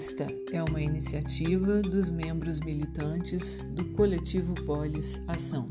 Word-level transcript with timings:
Esta 0.00 0.26
é 0.50 0.62
uma 0.62 0.80
iniciativa 0.80 1.82
dos 1.82 2.08
membros 2.08 2.58
militantes 2.60 3.60
do 3.74 3.84
Coletivo 3.90 4.54
Polis 4.64 5.20
Ação. 5.28 5.68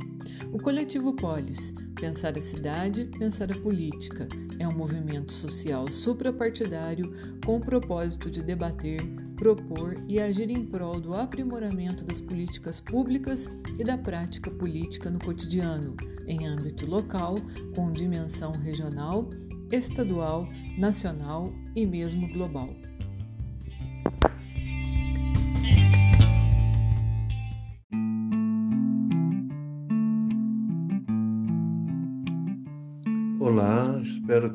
O 0.53 0.59
Coletivo 0.59 1.15
Polis, 1.15 1.73
Pensar 1.99 2.37
a 2.37 2.39
Cidade, 2.39 3.05
Pensar 3.17 3.51
a 3.51 3.59
Política, 3.59 4.27
é 4.59 4.67
um 4.67 4.77
movimento 4.77 5.33
social 5.33 5.91
suprapartidário 5.91 7.11
com 7.43 7.57
o 7.57 7.59
propósito 7.59 8.29
de 8.29 8.43
debater, 8.43 9.01
propor 9.35 9.95
e 10.07 10.19
agir 10.19 10.51
em 10.51 10.63
prol 10.63 11.01
do 11.01 11.15
aprimoramento 11.15 12.05
das 12.05 12.21
políticas 12.21 12.79
públicas 12.79 13.49
e 13.79 13.83
da 13.83 13.97
prática 13.97 14.51
política 14.51 15.09
no 15.09 15.17
cotidiano, 15.17 15.97
em 16.27 16.45
âmbito 16.45 16.85
local, 16.85 17.33
com 17.75 17.91
dimensão 17.91 18.51
regional, 18.51 19.27
estadual, 19.71 20.47
nacional 20.77 21.51
e 21.75 21.83
mesmo 21.83 22.31
global. 22.31 22.69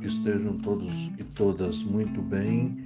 Que 0.05 0.09
estejam 0.09 0.59
todos 0.59 0.93
e 1.19 1.25
todas 1.25 1.83
muito 1.83 2.21
bem, 2.21 2.77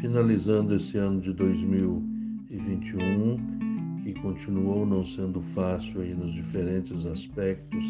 finalizando 0.00 0.76
esse 0.76 0.96
ano 0.96 1.20
de 1.20 1.32
2021, 1.32 3.98
que 4.04 4.14
continuou 4.20 4.86
não 4.86 5.04
sendo 5.04 5.40
fácil 5.40 6.02
aí 6.02 6.14
nos 6.14 6.32
diferentes 6.32 7.04
aspectos 7.04 7.84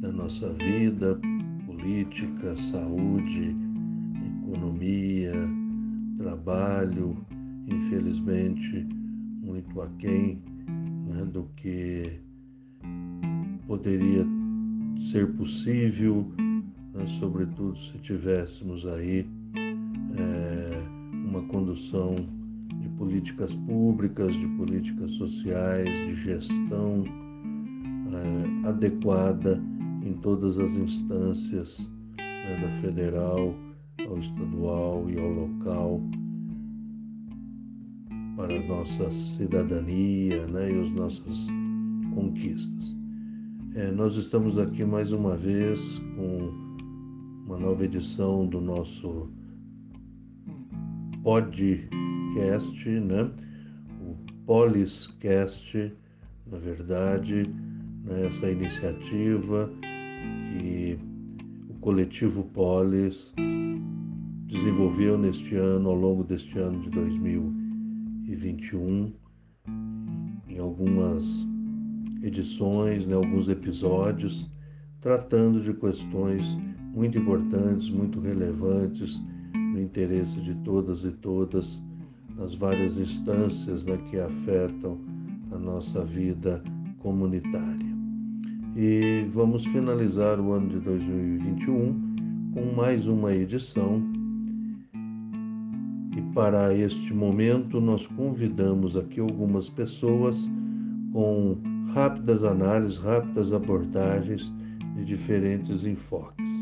da 0.00 0.10
nossa 0.10 0.48
vida, 0.54 1.20
política, 1.66 2.56
saúde, 2.56 3.54
economia, 4.40 5.34
trabalho, 6.16 7.14
infelizmente 7.66 8.88
muito 9.42 9.82
aquém 9.82 10.42
né, 11.10 11.26
do 11.26 11.46
que 11.56 12.10
poderia 13.66 14.24
ser 15.10 15.30
possível 15.34 16.32
né, 16.94 17.06
sobretudo 17.06 17.76
se 17.76 17.98
tivéssemos 17.98 18.86
aí 18.86 19.26
é, 20.16 20.82
uma 21.12 21.42
condução 21.42 22.14
de 22.80 22.88
políticas 22.90 23.54
públicas, 23.54 24.34
de 24.34 24.46
políticas 24.48 25.12
sociais, 25.12 25.88
de 25.88 26.14
gestão 26.14 27.04
é, 28.12 28.68
adequada 28.68 29.62
em 30.04 30.12
todas 30.14 30.58
as 30.58 30.72
instâncias, 30.72 31.90
né, 32.18 32.60
da 32.60 32.80
federal 32.80 33.54
ao 34.08 34.18
estadual 34.18 35.08
e 35.08 35.18
ao 35.18 35.28
local, 35.28 36.00
para 38.36 38.56
a 38.56 38.66
nossa 38.66 39.10
cidadania 39.12 40.46
né, 40.48 40.72
e 40.72 40.80
as 40.80 40.90
nossas 40.92 41.46
conquistas. 42.14 42.96
É, 43.74 43.90
nós 43.90 44.16
estamos 44.16 44.58
aqui 44.58 44.84
mais 44.84 45.12
uma 45.12 45.36
vez 45.36 45.98
com 46.16 46.61
uma 47.44 47.58
nova 47.58 47.84
edição 47.84 48.46
do 48.46 48.60
nosso 48.60 49.28
podcast, 51.22 52.88
né? 52.88 53.30
O 54.00 54.16
Poliscast, 54.46 55.92
na 56.46 56.58
verdade, 56.58 57.50
né? 58.04 58.26
essa 58.26 58.48
iniciativa 58.50 59.70
que 60.58 60.98
o 61.68 61.74
coletivo 61.74 62.42
Polis 62.44 63.34
desenvolveu 64.46 65.18
neste 65.18 65.56
ano, 65.56 65.88
ao 65.88 65.96
longo 65.96 66.22
deste 66.24 66.58
ano 66.58 66.80
de 66.80 66.90
2021, 66.90 69.12
em 70.48 70.58
algumas 70.58 71.46
edições, 72.22 73.06
né, 73.06 73.14
alguns 73.14 73.48
episódios, 73.48 74.50
tratando 75.00 75.60
de 75.60 75.72
questões 75.74 76.56
muito 76.92 77.18
importantes, 77.18 77.88
muito 77.88 78.20
relevantes 78.20 79.20
no 79.54 79.80
interesse 79.80 80.40
de 80.40 80.54
todas 80.56 81.04
e 81.04 81.10
todas 81.10 81.82
nas 82.36 82.54
várias 82.54 82.96
instâncias 82.96 83.84
né, 83.84 83.98
que 84.10 84.18
afetam 84.18 84.98
a 85.50 85.58
nossa 85.58 86.04
vida 86.04 86.62
comunitária. 86.98 87.92
E 88.76 89.26
vamos 89.34 89.66
finalizar 89.66 90.40
o 90.40 90.52
ano 90.52 90.68
de 90.68 90.78
2021 90.80 92.12
com 92.54 92.74
mais 92.74 93.06
uma 93.06 93.34
edição. 93.34 94.02
E 96.16 96.22
para 96.34 96.74
este 96.74 97.12
momento, 97.12 97.80
nós 97.80 98.06
convidamos 98.06 98.96
aqui 98.96 99.20
algumas 99.20 99.68
pessoas 99.68 100.48
com 101.12 101.58
rápidas 101.92 102.44
análises, 102.44 102.96
rápidas 102.96 103.52
abordagens 103.52 104.52
de 104.96 105.04
diferentes 105.04 105.84
enfoques. 105.84 106.61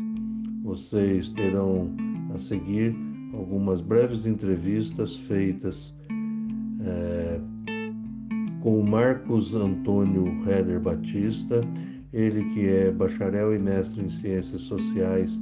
Vocês 0.71 1.27
terão 1.27 1.93
a 2.33 2.39
seguir 2.39 2.95
algumas 3.33 3.81
breves 3.81 4.25
entrevistas 4.25 5.17
feitas 5.17 5.93
é, 6.79 7.41
com 8.61 8.81
Marcos 8.81 9.53
Antônio 9.53 10.27
Heder 10.47 10.79
Batista, 10.79 11.59
ele 12.13 12.45
que 12.53 12.69
é 12.69 12.89
bacharel 12.89 13.53
e 13.53 13.59
mestre 13.59 14.01
em 14.01 14.09
Ciências 14.09 14.61
Sociais 14.61 15.37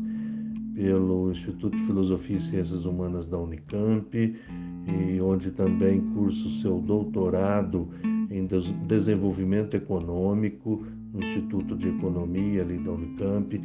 pelo 0.73 1.29
Instituto 1.29 1.77
de 1.77 1.83
Filosofia 1.83 2.37
e 2.37 2.41
Ciências 2.41 2.83
Humanas 2.83 3.27
da 3.27 3.37
Unicamp, 3.37 4.11
e 4.17 5.21
onde 5.21 5.51
também 5.51 6.01
cursa 6.15 6.47
o 6.47 6.49
seu 6.49 6.81
doutorado 6.81 7.87
em 8.31 8.47
Desenvolvimento 8.87 9.77
Econômico 9.77 10.83
no 11.13 11.23
Instituto 11.23 11.75
de 11.75 11.87
Economia 11.89 12.63
ali 12.63 12.79
da 12.79 12.91
Unicamp 12.93 13.61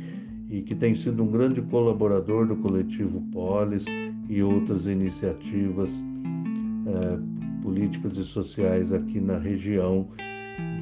e 0.49 0.63
que 0.63 0.75
tem 0.75 0.95
sido 0.95 1.23
um 1.23 1.27
grande 1.27 1.61
colaborador 1.63 2.47
do 2.47 2.57
coletivo 2.57 3.21
Polis 3.33 3.85
e 4.29 4.43
outras 4.43 4.87
iniciativas 4.87 6.05
é, 6.87 7.63
políticas 7.63 8.17
e 8.17 8.25
sociais 8.25 8.93
aqui 8.93 9.21
na 9.21 9.39
região 9.39 10.09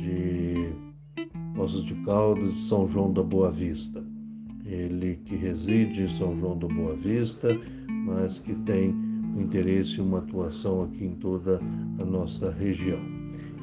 de 0.00 0.72
Poços 1.54 1.84
de 1.84 1.94
Caldas 2.04 2.50
e 2.50 2.68
São 2.68 2.88
João 2.88 3.12
da 3.12 3.22
Boa 3.22 3.52
Vista. 3.52 4.02
Ele 4.66 5.20
que 5.24 5.36
reside 5.36 6.02
em 6.02 6.08
São 6.08 6.38
João 6.38 6.58
da 6.58 6.66
Boa 6.66 6.96
Vista, 6.96 7.48
mas 8.06 8.38
que 8.38 8.54
tem 8.66 8.90
um 9.36 9.42
interesse 9.42 9.98
e 9.98 10.00
uma 10.00 10.18
atuação 10.18 10.84
aqui 10.84 11.04
em 11.04 11.14
toda 11.14 11.60
a 11.98 12.04
nossa 12.04 12.50
região. 12.50 13.00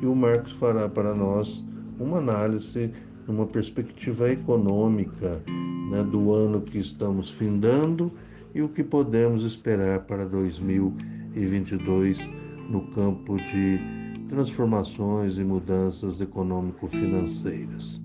E 0.02 0.06
o 0.06 0.16
Marcos 0.16 0.54
fará 0.54 0.88
para 0.88 1.14
nós 1.14 1.66
uma 2.00 2.20
análise 2.20 2.92
numa 3.30 3.46
perspectiva 3.46 4.30
econômica 4.32 5.42
né, 5.90 6.04
do 6.04 6.34
ano 6.34 6.60
que 6.62 6.80
estamos 6.80 7.30
findando 7.30 8.12
e 8.54 8.62
o 8.62 8.68
que 8.68 8.84
podemos 8.84 9.44
esperar 9.44 10.02
para 10.02 10.26
2022 10.26 12.30
no 12.70 12.82
campo 12.88 13.38
de 13.38 13.80
transformações 14.28 15.38
e 15.38 15.44
mudanças 15.44 16.20
econômico-financeiras. 16.20 18.02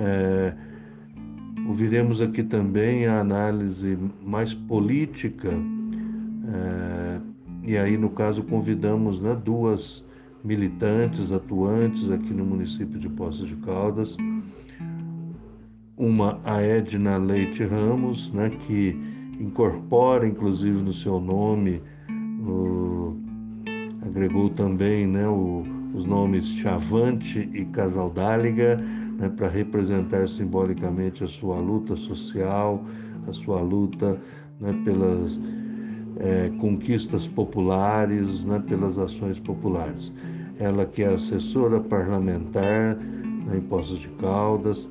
É, 0.00 0.54
ouviremos 1.66 2.20
aqui 2.20 2.44
também 2.44 3.06
a 3.06 3.18
análise 3.20 3.98
mais 4.24 4.54
política, 4.54 5.50
é, 6.52 7.20
e 7.64 7.76
aí, 7.76 7.98
no 7.98 8.10
caso, 8.10 8.44
convidamos 8.44 9.20
né, 9.20 9.36
duas 9.44 10.06
militantes 10.44 11.32
atuantes 11.32 12.10
aqui 12.10 12.32
no 12.32 12.44
município 12.44 12.98
de 12.98 13.08
Poços 13.08 13.48
de 13.48 13.56
Caldas, 13.56 14.16
uma 15.96 16.40
a 16.44 16.62
Edna 16.62 17.16
Leite 17.16 17.64
Ramos, 17.64 18.32
né, 18.32 18.50
que 18.50 18.96
incorpora 19.40 20.26
inclusive 20.26 20.80
no 20.80 20.92
seu 20.92 21.20
nome, 21.20 21.82
o, 22.46 23.16
agregou 24.06 24.48
também 24.50 25.06
né, 25.06 25.28
o, 25.28 25.64
os 25.94 26.06
nomes 26.06 26.48
Chavante 26.52 27.48
e 27.52 27.64
Casaldáliga, 27.66 28.76
né, 29.18 29.28
para 29.28 29.48
representar 29.48 30.28
simbolicamente 30.28 31.24
a 31.24 31.28
sua 31.28 31.58
luta 31.58 31.96
social, 31.96 32.84
a 33.26 33.32
sua 33.32 33.60
luta 33.60 34.20
né, 34.60 34.74
pelas 34.84 35.38
é, 36.18 36.50
conquistas 36.60 37.26
populares, 37.26 38.44
né, 38.44 38.62
pelas 38.66 38.98
ações 38.98 39.38
populares. 39.40 40.12
Ela 40.58 40.86
que 40.86 41.02
é 41.02 41.08
assessora 41.08 41.80
parlamentar 41.80 42.98
em 43.54 43.60
Poços 43.60 43.98
de 43.98 44.08
Caldas, 44.20 44.90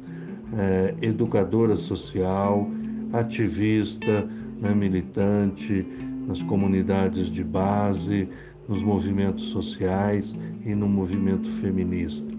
é, 0.58 0.96
educadora 1.02 1.76
social, 1.76 2.70
ativista, 3.14 4.28
né, 4.60 4.74
militante 4.74 5.86
nas 6.28 6.42
comunidades 6.44 7.30
de 7.30 7.44
base, 7.44 8.28
nos 8.68 8.84
movimentos 8.84 9.46
sociais 9.46 10.38
e 10.66 10.76
no 10.76 10.88
movimento 10.88 11.50
feminista. 11.62 12.36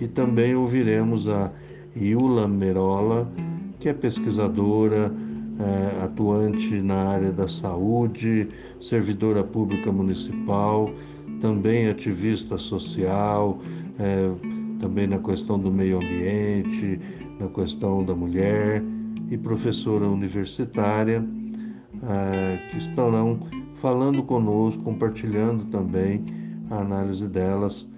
E 0.00 0.06
também 0.06 0.54
ouviremos 0.54 1.28
a 1.28 1.50
Iula 1.96 2.46
Merola, 2.46 3.30
que 3.78 3.88
é 3.88 3.92
pesquisadora 3.92 5.12
é, 5.58 6.04
atuante 6.04 6.80
na 6.80 6.96
área 6.96 7.32
da 7.32 7.48
saúde, 7.48 8.48
servidora 8.80 9.42
pública 9.42 9.90
municipal, 9.92 10.90
também 11.40 11.88
ativista 11.88 12.56
social, 12.58 13.58
é, 13.98 14.30
também 14.80 15.06
na 15.06 15.18
questão 15.18 15.58
do 15.58 15.70
meio 15.70 15.96
ambiente, 15.96 17.00
na 17.38 17.48
questão 17.48 18.04
da 18.04 18.14
mulher 18.14 18.82
e 19.30 19.36
professora 19.36 20.06
universitária, 20.06 21.24
é, 22.02 22.68
que 22.70 22.78
estarão 22.78 23.40
falando 23.76 24.22
conosco, 24.22 24.82
compartilhando 24.82 25.64
também 25.66 26.24
a 26.70 26.78
análise 26.78 27.26
delas 27.26 27.88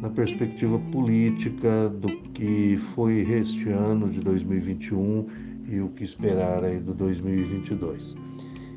na 0.00 0.08
perspectiva 0.08 0.78
política 0.90 1.88
do 1.88 2.08
que 2.32 2.76
foi 2.94 3.20
este 3.20 3.68
ano 3.68 4.08
de 4.08 4.20
2021 4.20 5.26
e 5.68 5.80
o 5.80 5.88
que 5.88 6.02
esperar 6.02 6.64
aí 6.64 6.78
do 6.78 6.92
2022. 6.92 8.16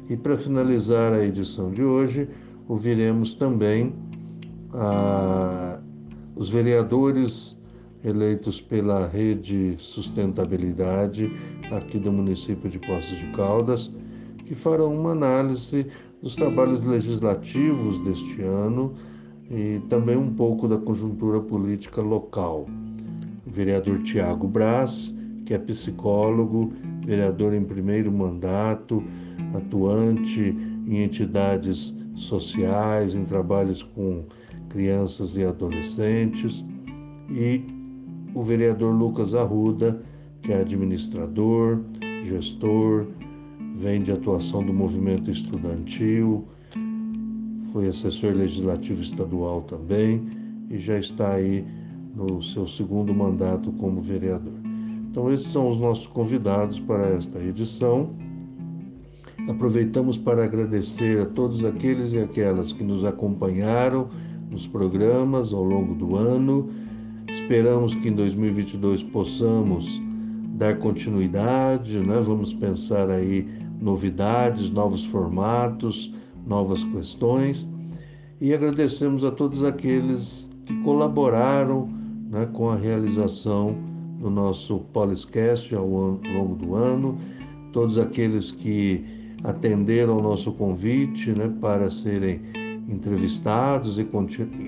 E 0.07 0.15
para 0.15 0.37
finalizar 0.37 1.13
a 1.13 1.25
edição 1.25 1.71
de 1.71 1.83
hoje, 1.83 2.29
ouviremos 2.67 3.33
também 3.33 3.91
ah, 4.77 5.79
os 6.35 6.49
vereadores 6.49 7.57
eleitos 8.03 8.61
pela 8.61 9.07
Rede 9.07 9.75
Sustentabilidade 9.79 11.31
aqui 11.71 11.97
do 11.97 12.11
município 12.11 12.69
de 12.69 12.77
Poços 12.77 13.17
de 13.17 13.25
Caldas, 13.31 13.91
que 14.45 14.53
farão 14.53 14.93
uma 14.93 15.11
análise 15.11 15.87
dos 16.21 16.35
trabalhos 16.35 16.83
legislativos 16.83 17.99
deste 17.99 18.41
ano 18.41 18.93
e 19.49 19.79
também 19.89 20.15
um 20.15 20.33
pouco 20.33 20.67
da 20.67 20.77
conjuntura 20.77 21.39
política 21.39 22.01
local. 22.01 22.67
O 23.45 23.49
vereador 23.49 24.01
Tiago 24.03 24.47
Braz, 24.47 25.15
que 25.45 25.53
é 25.53 25.57
psicólogo, 25.57 26.73
vereador 27.05 27.53
em 27.53 27.63
primeiro 27.63 28.11
mandato, 28.11 29.03
atuante 29.55 30.55
em 30.87 31.03
entidades 31.03 31.95
sociais, 32.15 33.15
em 33.15 33.25
trabalhos 33.25 33.81
com 33.81 34.25
crianças 34.75 35.37
e 35.37 35.43
adolescentes, 35.45 36.65
e 37.29 37.61
o 38.33 38.43
vereador 38.43 38.93
Lucas 38.93 39.33
Arruda, 39.33 40.01
que 40.41 40.51
é 40.51 40.59
administrador, 40.59 41.79
gestor, 42.25 43.05
vem 43.77 44.03
de 44.03 44.11
atuação 44.11 44.61
do 44.65 44.73
movimento 44.73 45.31
estudantil, 45.31 46.45
foi 47.71 47.87
assessor 47.87 48.33
legislativo 48.33 49.01
estadual 49.01 49.61
também 49.61 50.27
e 50.69 50.77
já 50.77 50.99
está 50.99 51.35
aí 51.35 51.65
no 52.13 52.43
seu 52.43 52.67
segundo 52.67 53.13
mandato 53.13 53.71
como 53.73 54.01
vereador. 54.01 54.59
Então, 55.09 55.31
esses 55.31 55.47
são 55.53 55.69
os 55.69 55.77
nossos 55.77 56.07
convidados 56.07 56.81
para 56.81 57.07
esta 57.11 57.39
edição. 57.39 58.09
Aproveitamos 59.47 60.17
para 60.17 60.43
agradecer 60.43 61.21
a 61.21 61.25
todos 61.25 61.63
aqueles 61.63 62.11
e 62.11 62.19
aquelas 62.19 62.73
que 62.73 62.83
nos 62.83 63.05
acompanharam 63.05 64.09
nos 64.49 64.67
programas 64.67 65.53
ao 65.53 65.63
longo 65.63 65.95
do 65.95 66.15
ano. 66.15 66.69
Esperamos 67.27 67.93
que 67.95 68.09
em 68.09 68.13
2022 68.13 69.03
possamos 69.03 70.01
dar 70.57 70.77
continuidade, 70.79 71.99
né? 71.99 72.19
Vamos 72.21 72.53
pensar 72.53 73.09
aí 73.09 73.47
novidades, 73.81 74.71
novos 74.71 75.03
formatos, 75.03 76.13
novas 76.45 76.83
questões 76.83 77.69
e 78.39 78.53
agradecemos 78.53 79.23
a 79.23 79.31
todos 79.31 79.63
aqueles 79.63 80.47
que 80.65 80.73
colaboraram 80.81 81.87
né, 82.29 82.47
com 82.53 82.69
a 82.69 82.75
realização 82.75 83.75
do 84.19 84.29
nosso 84.29 84.79
Poliscast 84.91 85.73
ao 85.73 85.87
longo 85.87 86.55
do 86.55 86.75
ano, 86.75 87.17
todos 87.71 87.97
aqueles 87.97 88.51
que 88.51 89.03
atenderam 89.43 90.15
ao 90.15 90.21
nosso 90.21 90.51
convite 90.51 91.31
né, 91.31 91.51
para 91.61 91.89
serem 91.89 92.41
entrevistados 92.87 93.97
e 93.97 94.07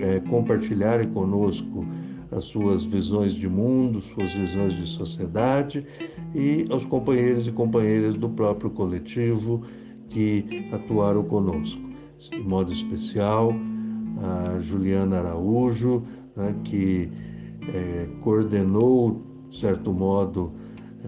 é, 0.00 0.20
compartilharem 0.20 1.08
conosco 1.10 1.86
as 2.30 2.44
suas 2.44 2.84
visões 2.84 3.32
de 3.32 3.48
mundo, 3.48 4.00
suas 4.00 4.32
visões 4.32 4.74
de 4.74 4.86
sociedade 4.86 5.84
e 6.34 6.66
aos 6.70 6.84
companheiros 6.84 7.46
e 7.46 7.52
companheiras 7.52 8.14
do 8.14 8.28
próprio 8.28 8.70
coletivo 8.70 9.62
que 10.08 10.68
atuaram 10.72 11.22
conosco. 11.24 11.80
De 12.30 12.40
modo 12.40 12.72
especial, 12.72 13.54
a 14.20 14.60
Juliana 14.60 15.18
Araújo, 15.18 16.02
né, 16.36 16.54
que 16.64 17.08
é, 17.72 18.08
coordenou, 18.22 19.22
de 19.48 19.58
certo 19.60 19.92
modo, 19.92 20.52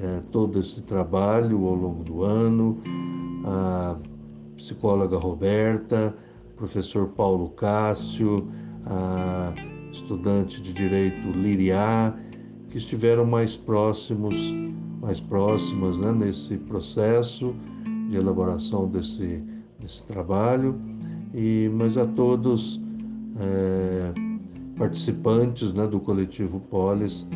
é, 0.01 0.21
todo 0.31 0.61
esse 0.61 0.83
trabalho 0.83 1.67
ao 1.67 1.75
longo 1.75 2.05
do 2.05 2.23
ano, 2.23 2.79
a 3.45 3.97
psicóloga 4.57 5.17
Roberta, 5.17 6.15
professor 6.61 7.09
Paulo 7.09 7.49
Cássio, 7.49 8.47
a 8.85 9.55
estudante 9.91 10.61
de 10.61 10.75
direito 10.75 11.31
Liriá, 11.31 12.15
que 12.69 12.77
estiveram 12.77 13.25
mais 13.25 13.57
próximos, 13.57 14.37
mais 15.01 15.21
próximas 15.21 15.97
né, 15.97 16.13
nesse 16.13 16.59
processo 16.59 17.55
de 18.11 18.17
elaboração 18.17 18.87
desse, 18.87 19.43
desse 19.81 20.05
trabalho, 20.05 20.79
e, 21.35 21.71
mas 21.75 21.97
a 21.97 22.07
todos 22.07 22.79
é, 23.41 24.13
participantes 24.77 25.73
né, 25.73 25.87
do 25.87 25.99
coletivo 25.99 26.61
Polis, 26.71 27.27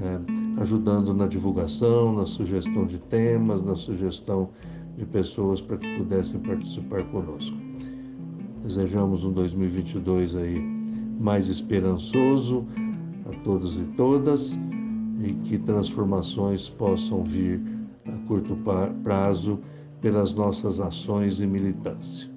é, 0.00 0.62
ajudando 0.62 1.12
na 1.12 1.26
divulgação, 1.26 2.14
na 2.14 2.26
sugestão 2.26 2.86
de 2.86 2.98
temas, 2.98 3.60
na 3.60 3.74
sugestão 3.74 4.50
de 4.96 5.04
pessoas 5.04 5.60
para 5.60 5.76
que 5.76 5.98
pudessem 5.98 6.38
participar 6.40 7.02
conosco. 7.10 7.67
Desejamos 8.62 9.24
um 9.24 9.32
2022 9.32 10.36
aí 10.36 10.60
mais 11.18 11.48
esperançoso 11.48 12.66
a 13.26 13.34
todos 13.44 13.76
e 13.76 13.84
todas 13.96 14.58
e 15.20 15.32
que 15.44 15.58
transformações 15.58 16.68
possam 16.68 17.24
vir 17.24 17.60
a 18.06 18.26
curto 18.26 18.56
prazo 19.02 19.58
pelas 20.00 20.34
nossas 20.34 20.80
ações 20.80 21.40
e 21.40 21.46
militância. 21.46 22.28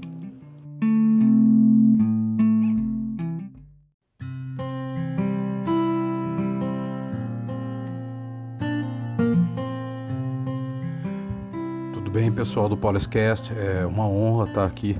Tudo 11.93 12.09
bem, 12.11 12.31
pessoal 12.31 12.67
do 12.67 12.75
Poliscast? 12.75 13.53
É 13.53 13.85
uma 13.85 14.07
honra 14.07 14.47
estar 14.47 14.65
aqui 14.65 14.97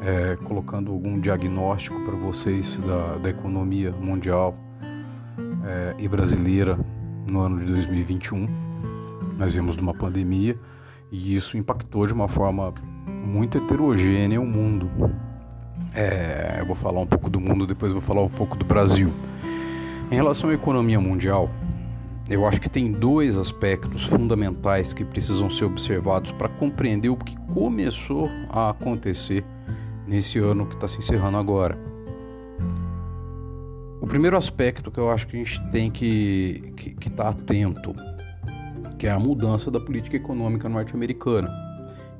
é, 0.00 0.36
colocando 0.44 0.90
algum 0.90 1.20
diagnóstico 1.20 2.00
para 2.00 2.16
vocês 2.16 2.78
da, 2.78 3.18
da, 3.18 3.30
economia 3.30 3.92
mundial 3.92 4.56
é, 5.64 5.94
e 5.98 6.08
brasileira 6.08 6.78
no 7.28 7.40
ano 7.40 7.58
de 7.58 7.66
2021. 7.66 8.48
Nós 9.38 9.52
vimos 9.52 9.76
uma 9.76 9.94
pandemia 9.94 10.58
e 11.12 11.34
isso 11.34 11.56
impactou 11.56 12.06
de 12.06 12.12
uma 12.12 12.28
forma 12.28 12.72
muito 13.06 13.58
heterogênea 13.58 14.40
o 14.40 14.46
mundo. 14.46 14.90
É, 15.94 16.56
eu 16.60 16.66
vou 16.66 16.76
falar 16.76 17.00
um 17.00 17.06
pouco 17.06 17.28
do 17.28 17.40
mundo, 17.40 17.66
depois 17.66 17.92
vou 17.92 18.00
falar 18.00 18.22
um 18.22 18.28
pouco 18.28 18.56
do 18.56 18.64
Brasil. 18.64 19.12
Em 20.10 20.14
relação 20.14 20.50
à 20.50 20.54
economia 20.54 21.00
mundial, 21.00 21.50
eu 22.28 22.46
acho 22.46 22.60
que 22.60 22.70
tem 22.70 22.92
dois 22.92 23.36
aspectos 23.36 24.04
fundamentais 24.04 24.92
que 24.92 25.04
precisam 25.04 25.50
ser 25.50 25.64
observados 25.64 26.32
para 26.32 26.48
compreender 26.48 27.08
o 27.08 27.16
que 27.16 27.36
começou 27.52 28.30
a 28.48 28.70
acontecer 28.70 29.44
nesse 30.10 30.40
ano 30.40 30.66
que 30.66 30.74
está 30.74 30.88
se 30.88 30.98
encerrando 30.98 31.36
agora. 31.36 31.78
O 34.00 34.06
primeiro 34.08 34.36
aspecto 34.36 34.90
que 34.90 34.98
eu 34.98 35.08
acho 35.08 35.26
que 35.28 35.36
a 35.36 35.38
gente 35.38 35.70
tem 35.70 35.88
que 35.88 36.62
estar 36.64 36.74
que, 36.74 36.94
que 36.94 37.10
tá 37.10 37.28
atento 37.28 37.94
que 38.98 39.06
é 39.06 39.10
a 39.10 39.18
mudança 39.18 39.70
da 39.70 39.80
política 39.80 40.16
econômica 40.16 40.68
norte-americana, 40.68 41.48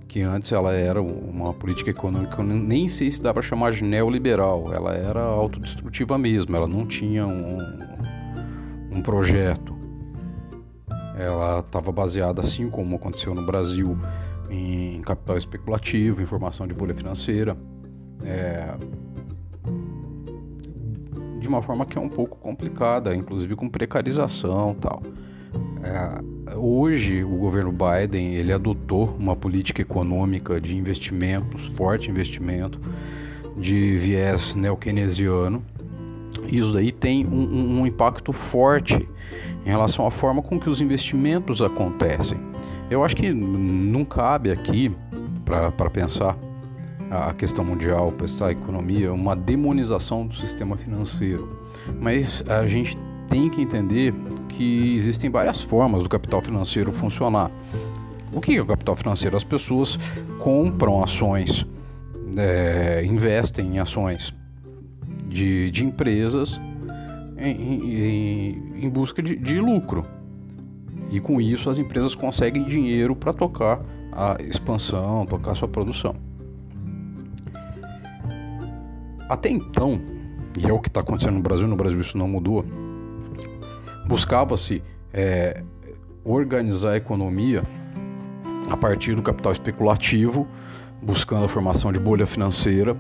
que 0.09 0.23
antes 0.23 0.51
ela 0.51 0.73
era 0.73 1.03
uma 1.03 1.53
política 1.53 1.91
econômica, 1.91 2.43
nem 2.43 2.89
sei 2.89 3.11
se 3.11 3.21
dá 3.21 3.35
para 3.35 3.43
chamar 3.43 3.73
de 3.73 3.85
neoliberal, 3.85 4.73
ela 4.73 4.95
era 4.95 5.21
autodestrutiva 5.21 6.17
mesmo, 6.17 6.57
ela 6.57 6.67
não 6.67 6.87
tinha 6.87 7.27
um, 7.27 7.59
um 8.91 9.03
projeto. 9.03 9.79
Ela 11.19 11.59
estava 11.59 11.93
baseada, 11.93 12.41
assim 12.41 12.71
como 12.71 12.97
aconteceu 12.97 13.35
no 13.35 13.45
Brasil, 13.45 13.99
em 14.49 15.03
capital 15.03 15.37
especulativo, 15.37 16.23
em 16.23 16.25
formação 16.25 16.67
de 16.67 16.73
bolha 16.73 16.95
financeira. 16.95 17.59
É, 18.25 18.75
de 21.39 21.49
uma 21.49 21.63
forma 21.63 21.87
que 21.87 21.97
é 21.97 22.01
um 22.01 22.09
pouco 22.09 22.37
complicada, 22.39 23.15
inclusive 23.15 23.57
com 23.57 23.69
precarização 23.69 24.75
tal. 24.75 25.03
É, 25.83 26.55
hoje 26.57 27.25
o 27.25 27.37
governo 27.37 27.73
Biden 27.73 28.35
ele 28.35 28.53
adotou 28.53 29.17
uma 29.19 29.35
política 29.35 29.81
econômica 29.81 30.61
de 30.61 30.77
investimentos, 30.77 31.67
forte 31.69 32.11
investimento, 32.11 32.79
de 33.57 33.97
viés 33.97 34.55
neokeynesiano, 34.55 35.63
isso 36.51 36.73
daí 36.73 36.93
tem 36.93 37.27
um, 37.27 37.81
um, 37.81 37.87
impacto 37.87 38.33
forte 38.33 39.09
em 39.65 39.69
relação 39.69 40.07
à 40.07 40.11
forma 40.11 40.43
com 40.43 40.59
que 40.59 40.69
os 40.69 40.81
investimentos 40.81 41.61
acontecem. 41.63 42.39
Eu 42.91 43.05
acho 43.05 43.17
que 43.17 43.33
não 43.33 44.05
cabe 44.05 44.51
aqui, 44.51 44.93
para 45.45 45.91
pensar 45.91 46.37
a 47.11 47.35
questão 47.35 47.65
mundial, 47.65 48.15
a 48.41 48.53
economia, 48.53 49.13
uma 49.13 49.35
demonização 49.35 50.27
do 50.27 50.35
sistema 50.35 50.77
financeiro. 50.77 51.59
Mas 52.01 52.45
a 52.47 52.65
gente 52.67 52.97
tem 53.29 53.51
que 53.51 53.61
entender 53.61 54.15
que 54.49 54.95
existem 54.95 55.29
várias 55.29 55.61
formas 55.61 56.03
do 56.03 56.09
capital 56.09 56.41
financeiro 56.41 56.93
funcionar. 56.93 57.51
O 58.33 58.41
que 58.41 58.57
é 58.57 58.63
o 58.63 58.67
capital 58.67 58.95
financeiro? 58.95 59.37
As 59.37 59.43
pessoas 59.43 59.99
compram 60.39 61.03
ações, 61.03 61.67
é, 62.37 63.05
investem 63.05 63.75
em 63.75 63.79
ações 63.81 64.33
de, 65.27 65.71
de 65.71 65.85
empresas 65.85 66.61
em, 67.37 67.51
em, 67.51 68.85
em 68.85 68.89
busca 68.89 69.21
de, 69.21 69.35
de 69.35 69.59
lucro. 69.59 70.05
E 71.11 71.19
com 71.19 71.41
isso 71.41 71.69
as 71.69 71.79
empresas 71.79 72.15
conseguem 72.15 72.65
dinheiro 72.65 73.17
para 73.17 73.33
tocar 73.33 73.81
a 74.13 74.37
expansão, 74.41 75.27
tocar 75.27 75.53
a 75.53 75.55
sua 75.57 75.67
produção. 75.67 76.30
Até 79.31 79.49
então, 79.49 80.01
e 80.59 80.69
é 80.69 80.73
o 80.73 80.81
que 80.81 80.89
está 80.89 80.99
acontecendo 80.99 81.35
no 81.35 81.41
Brasil, 81.41 81.69
no 81.69 81.77
Brasil 81.77 82.01
isso 82.01 82.19
não 82.19 82.27
mudou, 82.27 82.65
buscava-se 84.09 84.83
é, 85.13 85.63
organizar 86.25 86.91
a 86.91 86.97
economia 86.97 87.63
a 88.69 88.77
partir 88.77 89.15
do 89.15 89.23
capital 89.23 89.53
especulativo, 89.53 90.49
buscando 91.01 91.45
a 91.45 91.49
formação 91.49 91.93
de 91.93 92.01
bolha 92.01 92.27
financeira 92.27 92.97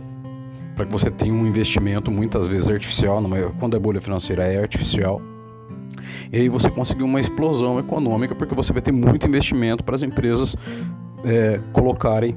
para 0.77 0.87
que 0.87 0.93
você 0.93 1.11
tenha 1.11 1.35
um 1.35 1.45
investimento 1.49 2.13
muitas 2.13 2.47
vezes 2.47 2.71
artificial, 2.71 3.21
quando 3.59 3.77
é 3.77 3.81
bolha 3.81 4.01
financeira 4.01 4.45
é 4.45 4.63
artificial. 4.63 5.21
E 6.33 6.37
aí 6.37 6.49
você 6.49 6.71
conseguir 6.71 7.03
uma 7.03 7.19
explosão 7.19 7.77
econômica, 7.81 8.37
porque 8.37 8.55
você 8.55 8.73
vai 8.73 8.81
ter 8.81 8.93
muito 8.93 9.27
investimento 9.27 9.83
para 9.83 9.97
as 9.97 10.05
empresas 10.05 10.55
é, 11.25 11.61
colocarem 11.73 12.37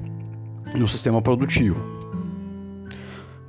no 0.76 0.88
sistema 0.88 1.22
produtivo. 1.22 2.03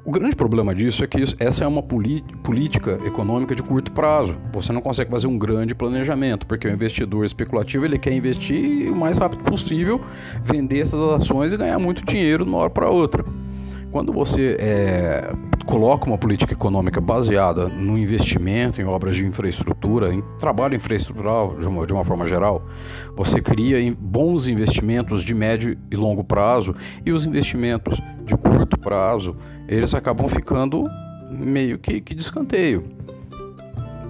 O 0.06 0.10
grande 0.10 0.36
problema 0.36 0.74
disso 0.74 1.02
é 1.02 1.06
que 1.06 1.18
isso, 1.18 1.34
essa 1.38 1.64
é 1.64 1.66
uma 1.66 1.82
política 1.82 2.98
econômica 3.06 3.54
de 3.54 3.62
curto 3.62 3.90
prazo. 3.90 4.36
Você 4.52 4.70
não 4.70 4.82
consegue 4.82 5.10
fazer 5.10 5.26
um 5.26 5.38
grande 5.38 5.74
planejamento, 5.74 6.46
porque 6.46 6.68
o 6.68 6.70
investidor 6.70 7.24
especulativo 7.24 7.86
ele 7.86 7.98
quer 7.98 8.12
investir 8.12 8.92
o 8.92 8.94
mais 8.96 9.16
rápido 9.16 9.42
possível, 9.44 9.98
vender 10.42 10.80
essas 10.80 11.00
ações 11.00 11.54
e 11.54 11.56
ganhar 11.56 11.78
muito 11.78 12.04
dinheiro 12.04 12.44
de 12.44 12.50
uma 12.50 12.58
hora 12.58 12.70
para 12.70 12.90
outra. 12.90 13.24
Quando 13.94 14.12
você 14.12 14.56
é, 14.58 15.32
coloca 15.66 16.04
uma 16.04 16.18
política 16.18 16.52
econômica 16.52 17.00
baseada 17.00 17.68
no 17.68 17.96
investimento 17.96 18.82
em 18.82 18.84
obras 18.84 19.14
de 19.14 19.24
infraestrutura, 19.24 20.12
em 20.12 20.20
trabalho 20.36 20.74
infraestrutural 20.74 21.56
de 21.56 21.64
uma, 21.64 21.86
de 21.86 21.92
uma 21.92 22.04
forma 22.04 22.26
geral, 22.26 22.66
você 23.14 23.40
cria 23.40 23.78
bons 23.96 24.48
investimentos 24.48 25.22
de 25.22 25.32
médio 25.32 25.78
e 25.92 25.94
longo 25.94 26.24
prazo 26.24 26.74
e 27.06 27.12
os 27.12 27.24
investimentos 27.24 27.96
de 28.24 28.36
curto 28.36 28.76
prazo 28.76 29.36
eles 29.68 29.94
acabam 29.94 30.26
ficando 30.26 30.82
meio 31.30 31.78
que, 31.78 32.00
que 32.00 32.16
de 32.16 32.20
escanteio. 32.20 32.82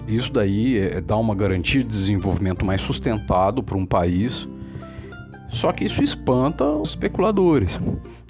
Isso 0.09 0.33
daí 0.33 0.79
é, 0.79 0.99
dá 1.03 1.19
uma 1.19 1.35
garantia 1.35 1.83
de 1.83 1.91
desenvolvimento 1.91 2.65
mais 2.65 2.81
sustentado 2.81 3.63
para 3.63 3.77
um 3.77 3.85
país 3.85 4.49
só 5.55 5.73
que 5.73 5.85
isso 5.85 6.03
espanta 6.03 6.65
os 6.65 6.91
especuladores. 6.91 7.81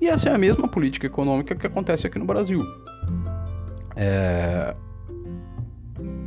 E 0.00 0.07
essa 0.07 0.28
é 0.28 0.35
a 0.35 0.38
mesma 0.38 0.69
política 0.69 1.07
econômica 1.07 1.54
que 1.54 1.66
acontece 1.66 2.07
aqui 2.07 2.19
no 2.19 2.25
Brasil. 2.25 2.62
É... 3.97 4.75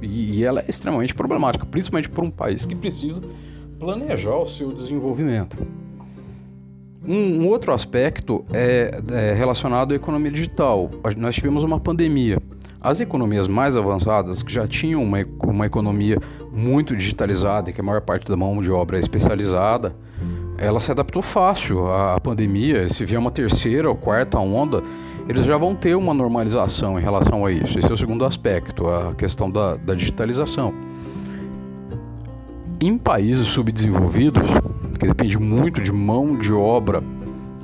E, 0.02 0.44
ela 0.44 0.62
é 0.62 0.66
extremamente 0.70 1.14
problemática, 1.14 1.66
principalmente 1.66 2.10
para 2.10 2.24
um 2.24 2.32
país 2.32 2.66
que 2.66 2.76
precisa 2.76 3.22
planejar 3.80 4.36
o 4.36 4.48
seu 4.48 4.72
desenvolvimento. 4.72 5.58
Um, 7.08 7.48
outro 7.48 7.74
aspecto 7.74 8.44
é, 8.52 9.00
é, 9.12 9.34
relacionado 9.34 9.94
à 9.94 9.96
economia 9.96 10.32
digital. 10.32 10.90
Nós 11.16 11.36
tivemos 11.36 11.64
uma 11.64 11.80
pandemia. 11.80 12.38
As 12.82 13.00
economias 13.00 13.48
mais 13.48 13.78
avançadas, 13.78 14.44
que 14.44 14.54
já 14.54 14.68
tinham 14.68 15.02
uma, 15.02 15.20
uma 15.44 15.66
economia 15.66 16.20
muito 16.52 16.96
digitalizada, 16.96 17.72
que 17.72 17.80
a 17.80 17.84
maior 17.84 18.02
parte 18.02 18.28
da 18.28 18.36
mão 18.36 18.62
de 18.62 18.72
obra 18.72 18.98
é 18.98 19.00
especializada, 19.00 19.96
ela 20.58 20.80
se 20.80 20.92
adaptou 20.92 21.22
fácil 21.22 21.92
à 21.92 22.20
pandemia. 22.20 22.90
Se 22.90 23.06
vier 23.06 23.20
uma 23.20 23.32
terceira 23.32 23.90
ou 23.90 23.96
quarta 23.96 24.40
onda, 24.40 24.84
eles 25.30 25.46
já 25.46 25.58
vão 25.58 25.76
ter 25.76 25.96
uma 25.96 26.14
normalização 26.14 26.98
em 26.98 27.02
relação 27.02 27.46
a 27.46 27.52
isso. 27.52 27.78
Esse 27.78 27.92
é 27.92 27.94
o 27.94 27.98
segundo 27.98 28.26
aspecto, 28.26 28.88
a 28.88 29.14
questão 29.14 29.50
da, 29.50 29.76
da 29.76 29.94
digitalização. 29.94 30.74
Em 32.80 32.98
países 32.98 33.48
subdesenvolvidos, 33.48 34.44
que 35.00 35.08
depende 35.08 35.38
muito 35.38 35.82
de 35.82 35.92
mão 35.92 36.38
de 36.38 36.54
obra 36.54 37.04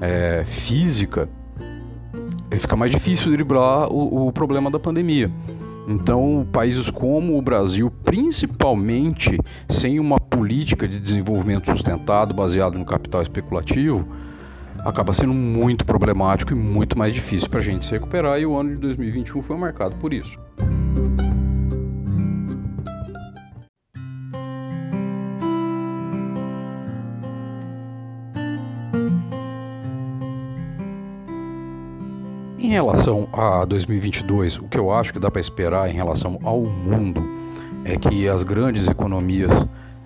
é, 0.02 0.44
física, 0.46 1.30
fica 2.52 2.76
mais 2.76 2.92
difícil 2.92 3.32
driblar 3.32 3.92
o, 3.92 4.28
o 4.28 4.32
problema 4.32 4.70
da 4.70 4.80
pandemia. 4.80 5.32
Então, 5.88 6.48
países 6.52 6.90
como 6.90 7.38
o 7.38 7.42
Brasil, 7.42 7.92
principalmente 8.04 9.38
sem 9.68 10.00
uma 10.00 10.18
política 10.18 10.88
de 10.88 11.00
desenvolvimento 11.00 11.70
sustentado 11.70 12.34
baseado 12.34 12.78
no 12.78 12.86
capital 12.86 13.22
especulativo, 13.22 14.08
acaba 14.86 15.14
sendo 15.14 15.34
muito 15.34 15.86
problemático 15.86 16.54
e 16.54 16.56
muito 16.56 16.98
mais 16.98 17.14
difícil 17.14 17.50
para 17.50 17.60
a 17.60 17.64
gente 17.64 17.86
se 17.86 17.92
recuperar. 17.92 18.40
E 18.40 18.46
o 18.46 18.56
ano 18.56 18.72
de 18.72 18.78
2021 18.78 19.42
foi 19.42 19.58
marcado 19.58 19.96
por 19.98 20.14
isso. 20.14 20.40
Em 32.58 32.68
relação 32.70 33.23
a 33.34 33.66
2022, 33.66 34.60
o 34.60 34.64
que 34.66 34.78
eu 34.78 34.92
acho 34.92 35.12
que 35.12 35.20
dá 35.20 35.32
para 35.32 35.42
esperar 35.42 35.90
em 35.90 35.94
relação 35.94 36.40
ao 36.44 36.62
mundo 36.62 37.24
é 37.84 37.98
que 37.98 38.30
as 38.30 38.44
grandes 38.44 38.88
economias 38.88 39.52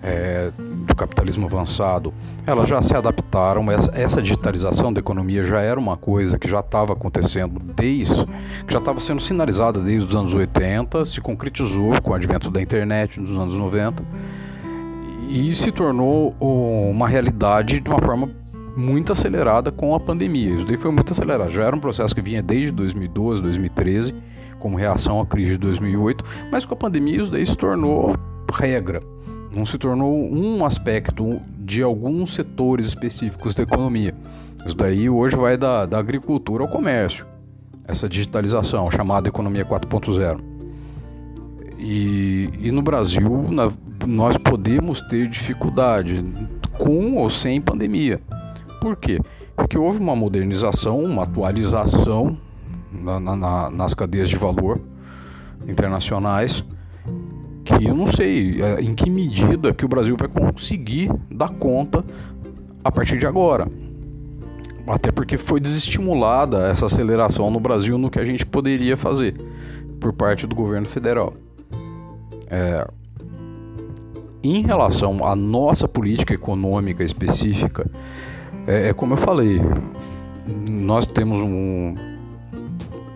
é, 0.02 0.50
do 0.56 0.94
capitalismo 0.94 1.46
avançado, 1.46 2.14
elas 2.46 2.68
já 2.68 2.80
se 2.80 2.94
adaptaram. 2.94 3.66
Essa, 3.70 4.22
digitalização 4.22 4.92
da 4.92 5.00
economia 5.00 5.44
já 5.44 5.60
era 5.60 5.78
uma 5.78 5.96
coisa 5.96 6.38
que 6.38 6.48
já 6.48 6.60
estava 6.60 6.92
acontecendo 6.92 7.60
desde, 7.60 8.24
que 8.66 8.72
já 8.72 8.78
estava 8.78 9.00
sendo 9.00 9.20
sinalizada 9.20 9.80
desde 9.80 10.08
os 10.08 10.16
anos 10.16 10.34
80, 10.34 11.04
se 11.04 11.20
concretizou 11.20 12.00
com 12.00 12.12
o 12.12 12.14
advento 12.14 12.50
da 12.50 12.62
internet 12.62 13.20
nos 13.20 13.30
anos 13.30 13.54
90 13.54 14.02
e 15.28 15.54
se 15.54 15.70
tornou 15.70 16.34
uma 16.40 17.06
realidade 17.06 17.80
de 17.80 17.90
uma 17.90 18.00
forma 18.00 18.30
muito 18.78 19.10
acelerada 19.10 19.72
com 19.72 19.92
a 19.94 19.98
pandemia. 19.98 20.54
Isso 20.54 20.64
daí 20.64 20.76
foi 20.76 20.92
muito 20.92 21.12
acelerado. 21.12 21.50
Já 21.50 21.64
era 21.64 21.74
um 21.74 21.80
processo 21.80 22.14
que 22.14 22.22
vinha 22.22 22.40
desde 22.40 22.70
2012, 22.70 23.42
2013, 23.42 24.14
como 24.60 24.76
reação 24.76 25.20
à 25.20 25.26
crise 25.26 25.52
de 25.52 25.58
2008, 25.58 26.24
mas 26.50 26.64
com 26.64 26.74
a 26.74 26.76
pandemia 26.76 27.20
isso 27.20 27.30
daí 27.30 27.44
se 27.44 27.56
tornou 27.56 28.14
regra. 28.52 29.02
Não 29.54 29.66
se 29.66 29.76
tornou 29.78 30.14
um 30.32 30.64
aspecto 30.64 31.40
de 31.58 31.82
alguns 31.82 32.34
setores 32.34 32.86
específicos 32.86 33.52
da 33.52 33.64
economia. 33.64 34.14
Isso 34.64 34.76
daí 34.76 35.10
hoje 35.10 35.34
vai 35.34 35.56
da, 35.56 35.84
da 35.84 35.98
agricultura 35.98 36.62
ao 36.62 36.70
comércio. 36.70 37.26
Essa 37.84 38.08
digitalização, 38.08 38.90
chamada 38.90 39.28
economia 39.28 39.64
4.0. 39.64 40.40
E, 41.78 42.50
e 42.60 42.70
no 42.70 42.82
Brasil, 42.82 43.48
na, 43.50 43.70
nós 44.06 44.36
podemos 44.36 45.00
ter 45.02 45.28
dificuldade 45.28 46.24
com 46.76 47.16
ou 47.16 47.28
sem 47.28 47.60
pandemia. 47.60 48.20
Por 48.80 48.96
quê? 48.96 49.20
Porque 49.56 49.76
houve 49.76 49.98
uma 49.98 50.14
modernização, 50.14 51.02
uma 51.02 51.24
atualização 51.24 52.38
na, 52.92 53.18
na, 53.18 53.70
nas 53.70 53.94
cadeias 53.94 54.28
de 54.28 54.36
valor 54.36 54.80
internacionais 55.66 56.64
que 57.64 57.86
eu 57.86 57.94
não 57.94 58.06
sei 58.06 58.62
é, 58.62 58.80
em 58.80 58.94
que 58.94 59.10
medida 59.10 59.74
que 59.74 59.84
o 59.84 59.88
Brasil 59.88 60.16
vai 60.18 60.28
conseguir 60.28 61.10
dar 61.30 61.50
conta 61.50 62.02
a 62.82 62.90
partir 62.90 63.18
de 63.18 63.26
agora. 63.26 63.68
Até 64.86 65.12
porque 65.12 65.36
foi 65.36 65.60
desestimulada 65.60 66.66
essa 66.66 66.86
aceleração 66.86 67.50
no 67.50 67.60
Brasil 67.60 67.98
no 67.98 68.08
que 68.08 68.18
a 68.18 68.24
gente 68.24 68.46
poderia 68.46 68.96
fazer 68.96 69.34
por 70.00 70.14
parte 70.14 70.46
do 70.46 70.54
governo 70.54 70.86
federal. 70.86 71.34
É, 72.46 72.88
em 74.42 74.62
relação 74.62 75.22
à 75.22 75.36
nossa 75.36 75.86
política 75.86 76.32
econômica 76.32 77.04
específica, 77.04 77.90
é, 78.68 78.88
é 78.90 78.92
como 78.92 79.14
eu 79.14 79.16
falei, 79.16 79.60
nós 80.70 81.06
temos 81.06 81.40
um, 81.40 81.94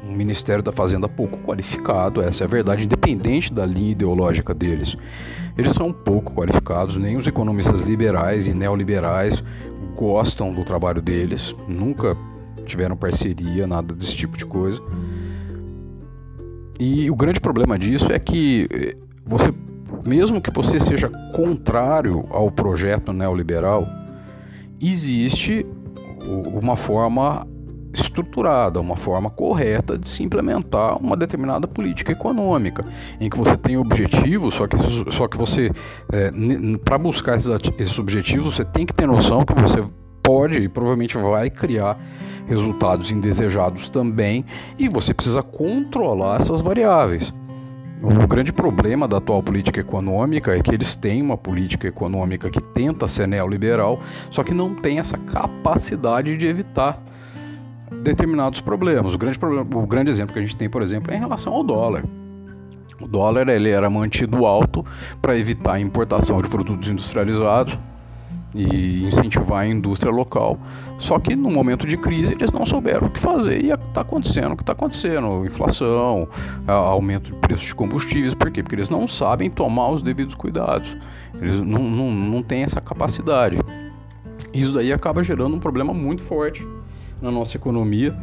um 0.09 0.13
Ministério 0.13 0.63
da 0.63 0.73
Fazenda 0.73 1.07
pouco 1.09 1.39
qualificado, 1.41 2.23
essa 2.23 2.43
é 2.43 2.47
a 2.47 2.49
verdade, 2.49 2.85
independente 2.85 3.53
da 3.53 3.67
linha 3.67 3.93
ideológica 3.93 4.55
deles. 4.55 4.97
Eles 5.57 5.73
são 5.73 5.93
pouco 5.93 6.33
qualificados, 6.33 6.97
nem 6.97 7.17
os 7.17 7.27
economistas 7.27 7.83
liberais 7.83 8.49
e 8.49 8.55
neoliberais 8.55 9.45
gostam 9.95 10.53
do 10.53 10.65
trabalho 10.65 11.03
deles, 11.03 11.55
nunca 11.69 12.17
tiveram 12.65 12.97
parceria, 12.97 13.67
nada 13.67 13.95
desse 13.95 14.17
tipo 14.17 14.39
de 14.39 14.47
coisa. 14.47 14.81
E 16.81 17.11
o 17.11 17.15
grande 17.15 17.41
problema 17.41 17.79
disso 17.79 18.11
é 18.11 18.19
que 18.19 18.67
eh, 18.73 18.97
você, 19.25 19.53
mesmo 20.05 20.41
que 20.41 20.51
você 20.51 20.81
seja 20.81 21.11
contrário 21.35 22.27
ao 22.31 22.51
projeto 22.51 23.13
neoliberal, 23.13 23.87
existe 24.91 25.65
uma 26.27 26.77
forma 26.77 27.47
estruturada, 27.95 28.81
uma 28.81 28.97
forma 28.97 29.29
correta 29.29 29.99
de 29.99 30.09
se 30.09 30.23
implementar 30.23 30.97
uma 30.99 31.17
determinada 31.17 31.69
política 31.69 32.13
econômica, 32.13 32.85
em 33.21 33.29
que 33.29 33.37
você 33.37 33.57
tem 33.57 33.77
objetivos, 33.77 34.55
só 34.55 34.67
que, 34.67 34.77
só 35.11 35.29
que 35.29 35.37
você, 35.37 35.71
é, 36.11 36.33
para 36.85 36.97
buscar 36.97 37.37
esses, 37.37 37.51
esses 37.79 37.99
objetivos, 37.99 38.57
você 38.57 38.65
tem 38.65 38.87
que 38.87 38.95
ter 38.95 39.07
noção 39.07 39.45
que 39.45 39.55
você 39.55 39.85
pode 40.23 40.59
e 40.59 40.69
provavelmente 40.69 41.19
vai 41.19 41.51
criar 41.51 41.99
resultados 42.47 43.13
indesejados 43.13 43.89
também, 43.89 44.45
e 44.79 44.89
você 44.89 45.13
precisa 45.13 45.43
controlar 45.43 46.37
essas 46.37 46.61
variáveis. 46.61 47.33
O 48.03 48.27
grande 48.27 48.53
problema 48.53 49.07
da 49.07 49.19
atual 49.19 49.41
política 49.45 49.81
econômica 49.81 50.57
é 50.57 50.61
que 50.61 50.75
eles 50.75 50.97
têm 50.97 51.23
uma 51.23 51.39
política 51.39 51.87
econômica 51.87 52.51
que 52.51 52.61
tenta 52.61 53.07
ser 53.07 53.29
neoliberal, 53.29 54.01
só 54.29 54.43
que 54.43 54.53
não 54.53 54.75
tem 54.75 54.99
essa 54.99 55.17
capacidade 55.17 56.37
de 56.37 56.47
evitar 56.49 57.01
determinados 58.03 58.61
problemas. 58.61 59.15
O 59.15 59.19
grande, 59.19 59.39
problema, 59.39 59.65
o 59.75 59.87
grande 59.87 60.11
exemplo 60.11 60.33
que 60.33 60.41
a 60.41 60.43
gente 60.43 60.57
tem, 60.57 60.69
por 60.69 60.83
exemplo, 60.83 61.13
é 61.13 61.17
em 61.17 61.21
relação 61.21 61.53
ao 61.53 61.63
dólar. 61.63 62.05
O 63.01 63.07
dólar 63.07 63.49
ele 63.49 63.71
era 63.71 63.89
mantido 63.89 64.47
alto 64.47 64.85
para 65.21 65.39
evitar 65.39 65.75
a 65.75 65.81
importação 65.81 66.43
de 66.43 66.49
produtos 66.49 66.89
industrializados 66.89 67.79
e 68.55 69.05
incentivar 69.05 69.61
a 69.61 69.67
indústria 69.67 70.13
local. 70.13 70.59
Só 70.99 71.19
que 71.19 71.35
no 71.35 71.51
momento 71.51 71.87
de 71.87 71.97
crise 71.97 72.33
eles 72.33 72.53
não 72.53 72.67
souberam 72.67 73.07
o 73.07 73.11
que 73.11 73.19
fazer 73.19 73.65
e 73.65 73.71
está 73.71 74.03
acontecendo 74.03 74.53
o 74.53 74.57
que 74.57 74.63
está 74.63 74.73
acontecendo: 74.73 75.45
inflação, 75.45 76.29
aumento 76.67 77.33
de 77.33 77.39
preços 77.39 77.67
de 77.67 77.75
combustíveis. 77.75 78.35
Por 78.35 78.51
quê? 78.51 78.63
Porque 78.63 78.75
eles 78.75 78.89
não 78.89 79.09
sabem 79.09 79.51
tomar 79.51 79.91
os 79.91 80.03
devidos 80.03 80.35
cuidados. 80.35 80.97
Eles 81.41 81.61
não, 81.61 81.83
não, 81.83 82.11
não 82.11 82.43
têm 82.43 82.63
essa 82.63 82.81
capacidade. 82.81 83.59
Isso 84.53 84.75
daí 84.75 84.93
acaba 84.93 85.23
gerando 85.23 85.57
um 85.57 85.61
problema 85.61 85.95
muito 85.95 86.23
forte 86.23 86.67
na 87.21 87.31
nossa 87.31 87.57
economia 87.57 88.15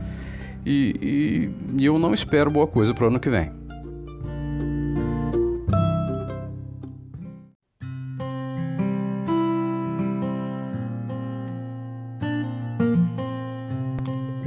e, 0.65 1.50
e, 1.77 1.81
e 1.81 1.86
eu 1.86 1.98
não 1.98 2.13
espero 2.13 2.51
boa 2.51 2.67
coisa 2.67 2.93
para 2.93 3.05
o 3.05 3.07
ano 3.07 3.19
que 3.19 3.29
vem. 3.29 3.59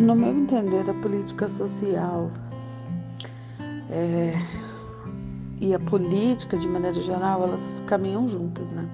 No 0.02 0.16
meu 0.16 0.30
entender, 0.30 0.90
a 0.90 0.94
política 0.94 1.48
social 1.48 2.28
é, 3.88 4.34
e 5.60 5.72
a 5.72 5.78
política, 5.78 6.56
de 6.56 6.66
maneira 6.66 7.00
geral, 7.00 7.44
elas 7.44 7.80
caminham 7.86 8.26
juntas, 8.26 8.72
né? 8.72 8.84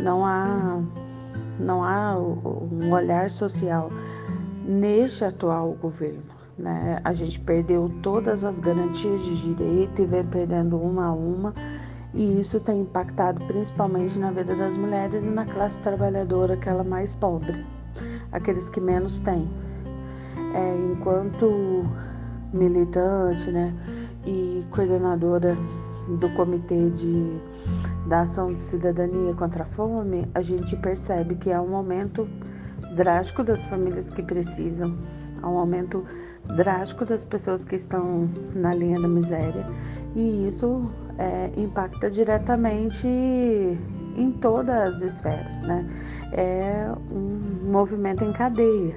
Não 0.00 0.22
há, 0.22 0.82
não 1.58 1.82
há 1.82 2.18
um 2.18 2.92
olhar 2.92 3.30
social 3.30 3.90
neste 4.66 5.24
atual 5.24 5.78
governo. 5.80 6.22
Né? 6.58 7.00
A 7.02 7.14
gente 7.14 7.40
perdeu 7.40 7.90
todas 8.02 8.44
as 8.44 8.60
garantias 8.60 9.24
de 9.24 9.54
direito 9.54 10.02
e 10.02 10.04
vem 10.04 10.24
perdendo 10.26 10.76
uma 10.76 11.06
a 11.06 11.12
uma, 11.12 11.54
e 12.12 12.38
isso 12.38 12.60
tem 12.60 12.82
impactado 12.82 13.42
principalmente 13.46 14.18
na 14.18 14.30
vida 14.30 14.54
das 14.54 14.76
mulheres 14.76 15.24
e 15.24 15.30
na 15.30 15.46
classe 15.46 15.80
trabalhadora, 15.80 16.52
aquela 16.52 16.84
mais 16.84 17.14
pobre, 17.14 17.64
aqueles 18.30 18.68
que 18.68 18.78
menos 18.78 19.18
têm. 19.20 19.48
É, 20.54 20.92
enquanto 20.92 21.84
militante 22.52 23.50
né, 23.50 23.74
e 24.24 24.64
coordenadora 24.70 25.56
do 26.20 26.28
Comitê 26.34 26.90
de, 26.90 27.40
da 28.06 28.20
Ação 28.20 28.52
de 28.52 28.60
Cidadania 28.60 29.34
contra 29.34 29.64
a 29.64 29.66
Fome, 29.66 30.28
a 30.34 30.40
gente 30.40 30.76
percebe 30.76 31.34
que 31.34 31.50
há 31.52 31.60
um 31.60 31.68
momento 31.68 32.28
drástico 32.94 33.42
das 33.42 33.64
famílias 33.64 34.10
que 34.10 34.22
precisam, 34.22 34.96
há 35.42 35.48
um 35.48 35.58
aumento 35.58 36.04
drástico 36.56 37.04
das 37.04 37.24
pessoas 37.24 37.64
que 37.64 37.74
estão 37.74 38.28
na 38.54 38.74
linha 38.74 39.00
da 39.00 39.08
miséria 39.08 39.66
e 40.14 40.46
isso 40.46 40.90
é, 41.18 41.50
impacta 41.56 42.10
diretamente 42.10 43.06
em 43.06 44.30
todas 44.40 44.96
as 44.96 45.02
esferas, 45.02 45.62
né? 45.62 45.86
É 46.32 46.92
um 47.10 47.70
movimento 47.70 48.24
em 48.24 48.32
cadeia. 48.32 48.94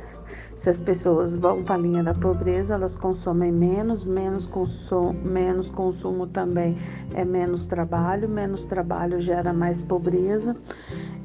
Se 0.55 0.69
as 0.69 0.79
pessoas 0.79 1.35
vão 1.35 1.63
para 1.63 1.75
a 1.75 1.77
linha 1.77 2.03
da 2.03 2.13
pobreza, 2.13 2.73
elas 2.73 2.95
consomem 2.95 3.51
menos, 3.51 4.03
menos 4.03 4.45
consumo, 4.45 5.13
menos 5.13 5.69
consumo 5.69 6.27
também 6.27 6.77
é 7.13 7.23
menos 7.23 7.65
trabalho, 7.65 8.27
menos 8.27 8.65
trabalho 8.65 9.21
gera 9.21 9.53
mais 9.53 9.81
pobreza 9.81 10.55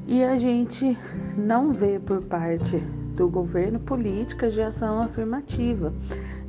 e 0.07 0.23
a 0.23 0.37
gente 0.37 0.97
não 1.37 1.71
vê 1.71 1.99
por 1.99 2.23
parte 2.23 2.77
do 3.15 3.29
governo 3.29 3.79
políticas 3.79 4.53
de 4.53 4.61
ação 4.61 5.01
afirmativa. 5.01 5.93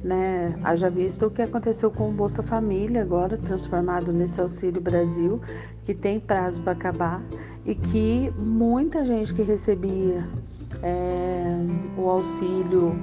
Né? 0.03 0.59
Haja 0.62 0.90
visto 0.90 1.27
o 1.27 1.31
que 1.31 1.40
aconteceu 1.40 1.90
com 1.90 2.11
o 2.11 2.12
Bolsa 2.12 2.43
Família, 2.43 3.03
agora 3.03 3.38
transformado 3.38 4.12
nesse 4.12 4.40
Auxílio 4.40 4.81
Brasil, 4.81 5.40
que 5.85 5.95
tem 5.95 6.21
prazo 6.21 6.61
para 6.61 6.73
acabar 6.73 7.23
e 7.64 7.75
que 7.75 8.33
muita 8.37 9.05
gente 9.05 9.33
que 9.33 9.43
recebia 9.43 10.27
é, 10.82 11.44
o 11.96 12.08
auxílio 12.08 12.96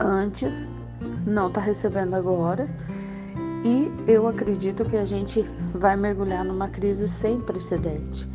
antes 0.00 0.68
não 1.26 1.48
está 1.48 1.60
recebendo 1.60 2.14
agora. 2.14 2.68
E 3.64 3.90
eu 4.06 4.28
acredito 4.28 4.84
que 4.84 4.96
a 4.96 5.04
gente 5.04 5.42
vai 5.74 5.96
mergulhar 5.96 6.44
numa 6.44 6.68
crise 6.68 7.08
sem 7.08 7.40
precedente 7.40 8.28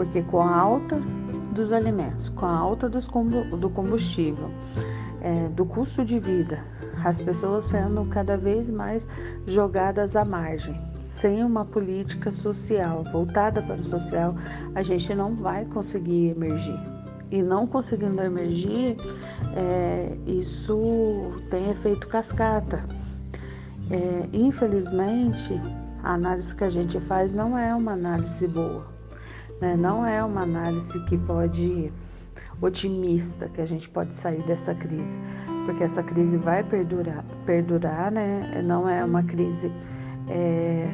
porque 0.00 0.22
com 0.22 0.40
a 0.40 0.56
alta 0.56 0.96
dos 1.52 1.72
alimentos, 1.72 2.30
com 2.30 2.46
a 2.46 2.56
alta 2.56 2.88
do 2.88 3.68
combustível, 3.68 4.48
é, 5.20 5.46
do 5.50 5.66
custo 5.66 6.02
de 6.06 6.18
vida, 6.18 6.64
as 7.04 7.20
pessoas 7.20 7.66
sendo 7.66 8.06
cada 8.06 8.34
vez 8.34 8.70
mais 8.70 9.06
jogadas 9.46 10.16
à 10.16 10.24
margem, 10.24 10.80
sem 11.02 11.44
uma 11.44 11.66
política 11.66 12.32
social 12.32 13.04
voltada 13.12 13.60
para 13.60 13.74
o 13.74 13.84
social, 13.84 14.34
a 14.74 14.82
gente 14.82 15.14
não 15.14 15.34
vai 15.34 15.66
conseguir 15.66 16.30
emergir. 16.30 16.80
E 17.30 17.42
não 17.42 17.66
conseguindo 17.66 18.20
emergir, 18.22 18.96
é, 19.54 20.16
isso 20.26 21.32
tem 21.50 21.70
efeito 21.70 22.08
cascata. 22.08 22.84
É, 23.90 24.28
infelizmente, 24.32 25.60
a 26.02 26.14
análise 26.14 26.54
que 26.54 26.64
a 26.64 26.70
gente 26.70 26.98
faz 27.00 27.32
não 27.32 27.56
é 27.56 27.74
uma 27.74 27.92
análise 27.92 28.46
boa 28.46 29.00
né? 29.60 29.76
Não 29.76 30.04
é 30.06 30.24
uma 30.24 30.42
análise 30.42 30.98
que 31.04 31.18
pode 31.18 31.92
otimista 32.60 33.48
que 33.48 33.60
a 33.60 33.66
gente 33.66 33.88
pode 33.88 34.14
sair 34.14 34.42
dessa 34.42 34.74
crise, 34.74 35.18
porque 35.64 35.82
essa 35.82 36.02
crise 36.02 36.36
vai 36.36 36.62
perdurar, 36.62 37.24
perdurar, 37.46 38.10
né? 38.10 38.62
Não 38.62 38.88
é 38.88 39.04
uma 39.04 39.22
crise 39.22 39.72
é, 40.28 40.88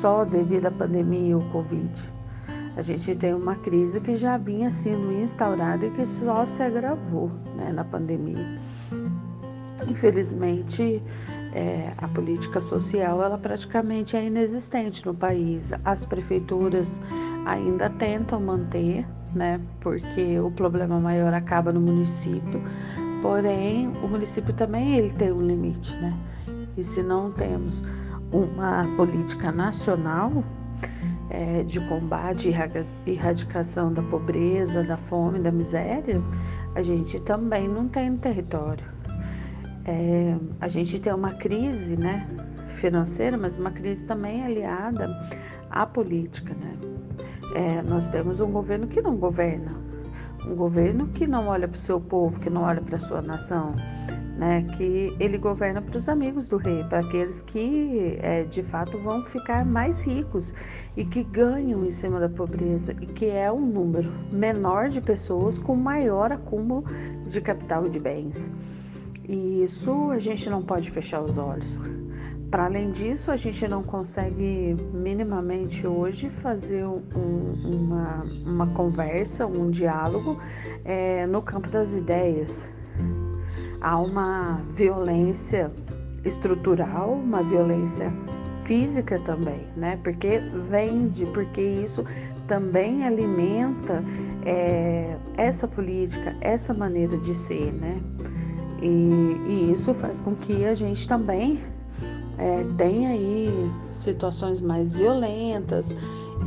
só 0.00 0.24
devido 0.24 0.66
à 0.66 0.70
pandemia 0.70 1.30
e 1.30 1.32
ao 1.32 1.40
Covid. 1.50 1.92
A 2.76 2.82
gente 2.82 3.14
tem 3.14 3.34
uma 3.34 3.56
crise 3.56 4.00
que 4.00 4.16
já 4.16 4.38
vinha 4.38 4.70
sendo 4.70 5.12
instaurada 5.12 5.86
e 5.86 5.90
que 5.90 6.06
só 6.06 6.46
se 6.46 6.62
agravou 6.62 7.30
né, 7.56 7.70
na 7.70 7.84
pandemia. 7.84 8.58
Infelizmente, 9.88 11.02
é, 11.54 11.92
a 11.98 12.08
política 12.08 12.60
social 12.60 13.22
ela 13.22 13.36
praticamente 13.36 14.16
é 14.16 14.24
inexistente 14.24 15.04
no 15.04 15.14
país. 15.14 15.70
As 15.84 16.04
prefeituras 16.04 16.98
ainda 17.44 17.90
tentam 17.90 18.40
manter, 18.40 19.06
né? 19.34 19.60
Porque 19.80 20.38
o 20.40 20.50
problema 20.50 20.98
maior 20.98 21.34
acaba 21.34 21.72
no 21.72 21.80
município. 21.80 22.62
Porém, 23.20 23.88
o 24.02 24.08
município 24.08 24.54
também 24.54 24.96
ele 24.96 25.10
tem 25.10 25.30
um 25.30 25.42
limite, 25.42 25.94
né? 25.96 26.16
E 26.76 26.82
se 26.82 27.02
não 27.02 27.30
temos 27.30 27.84
uma 28.32 28.88
política 28.96 29.52
nacional 29.52 30.42
é, 31.32 31.62
de 31.62 31.80
combate 31.88 32.50
e 32.50 33.10
erradicação 33.10 33.90
da 33.90 34.02
pobreza, 34.02 34.82
da 34.82 34.98
fome, 34.98 35.38
da 35.38 35.50
miséria, 35.50 36.20
a 36.74 36.82
gente 36.82 37.18
também 37.20 37.66
não 37.66 37.88
tem 37.88 38.14
território. 38.18 38.84
É, 39.86 40.36
a 40.60 40.68
gente 40.68 41.00
tem 41.00 41.12
uma 41.12 41.32
crise, 41.32 41.96
né, 41.96 42.28
financeira, 42.76 43.38
mas 43.38 43.58
uma 43.58 43.70
crise 43.70 44.04
também 44.04 44.44
aliada 44.44 45.08
à 45.70 45.86
política, 45.86 46.54
né? 46.54 46.76
É, 47.54 47.82
nós 47.82 48.08
temos 48.08 48.40
um 48.40 48.50
governo 48.50 48.86
que 48.86 49.00
não 49.00 49.16
governa, 49.16 49.72
um 50.46 50.54
governo 50.54 51.08
que 51.08 51.26
não 51.26 51.48
olha 51.48 51.66
para 51.66 51.76
o 51.76 51.80
seu 51.80 52.00
povo, 52.00 52.38
que 52.40 52.50
não 52.50 52.62
olha 52.62 52.80
para 52.80 52.96
a 52.96 53.00
sua 53.00 53.22
nação, 53.22 53.74
né? 54.42 54.66
que 54.76 55.16
ele 55.20 55.38
governa 55.38 55.80
para 55.80 55.96
os 55.96 56.08
amigos 56.08 56.48
do 56.48 56.56
rei, 56.56 56.82
para 56.84 56.98
aqueles 56.98 57.40
que 57.42 58.18
é, 58.20 58.42
de 58.42 58.60
fato 58.64 58.98
vão 58.98 59.24
ficar 59.26 59.64
mais 59.64 60.02
ricos 60.02 60.52
e 60.96 61.04
que 61.04 61.22
ganham 61.22 61.84
em 61.84 61.92
cima 61.92 62.18
da 62.18 62.28
pobreza, 62.28 62.92
e 63.00 63.06
que 63.06 63.26
é 63.26 63.50
um 63.52 63.64
número 63.64 64.10
menor 64.32 64.88
de 64.88 65.00
pessoas 65.00 65.60
com 65.60 65.76
maior 65.76 66.32
acúmulo 66.32 66.84
de 67.24 67.40
capital 67.40 67.86
e 67.86 67.90
de 67.90 68.00
bens. 68.00 68.50
E 69.28 69.62
isso 69.62 70.10
a 70.10 70.18
gente 70.18 70.50
não 70.50 70.60
pode 70.60 70.90
fechar 70.90 71.22
os 71.22 71.38
olhos 71.38 71.78
para 72.50 72.66
além 72.66 72.90
disso, 72.90 73.30
a 73.30 73.36
gente 73.36 73.66
não 73.66 73.82
consegue 73.82 74.76
minimamente 74.92 75.86
hoje 75.86 76.28
fazer 76.28 76.84
um, 76.84 77.00
uma, 77.64 78.24
uma 78.44 78.66
conversa, 78.74 79.46
um 79.46 79.70
diálogo 79.70 80.38
é, 80.84 81.26
no 81.26 81.40
campo 81.40 81.70
das 81.70 81.94
ideias. 81.94 82.70
Há 83.82 83.98
uma 83.98 84.60
violência 84.76 85.72
estrutural, 86.24 87.14
uma 87.14 87.42
violência 87.42 88.12
física 88.64 89.18
também, 89.18 89.66
né? 89.76 89.98
Porque 90.04 90.38
vende, 90.70 91.26
porque 91.26 91.60
isso 91.60 92.04
também 92.46 93.04
alimenta 93.04 94.04
é, 94.46 95.16
essa 95.36 95.66
política, 95.66 96.36
essa 96.40 96.72
maneira 96.72 97.18
de 97.18 97.34
ser, 97.34 97.72
né? 97.72 98.00
E, 98.80 98.86
e 99.48 99.72
isso 99.72 99.92
faz 99.94 100.20
com 100.20 100.36
que 100.36 100.64
a 100.64 100.74
gente 100.74 101.08
também 101.08 101.60
é, 102.38 102.64
tem 102.78 103.08
aí 103.08 103.70
situações 103.94 104.60
mais 104.60 104.92
violentas 104.92 105.94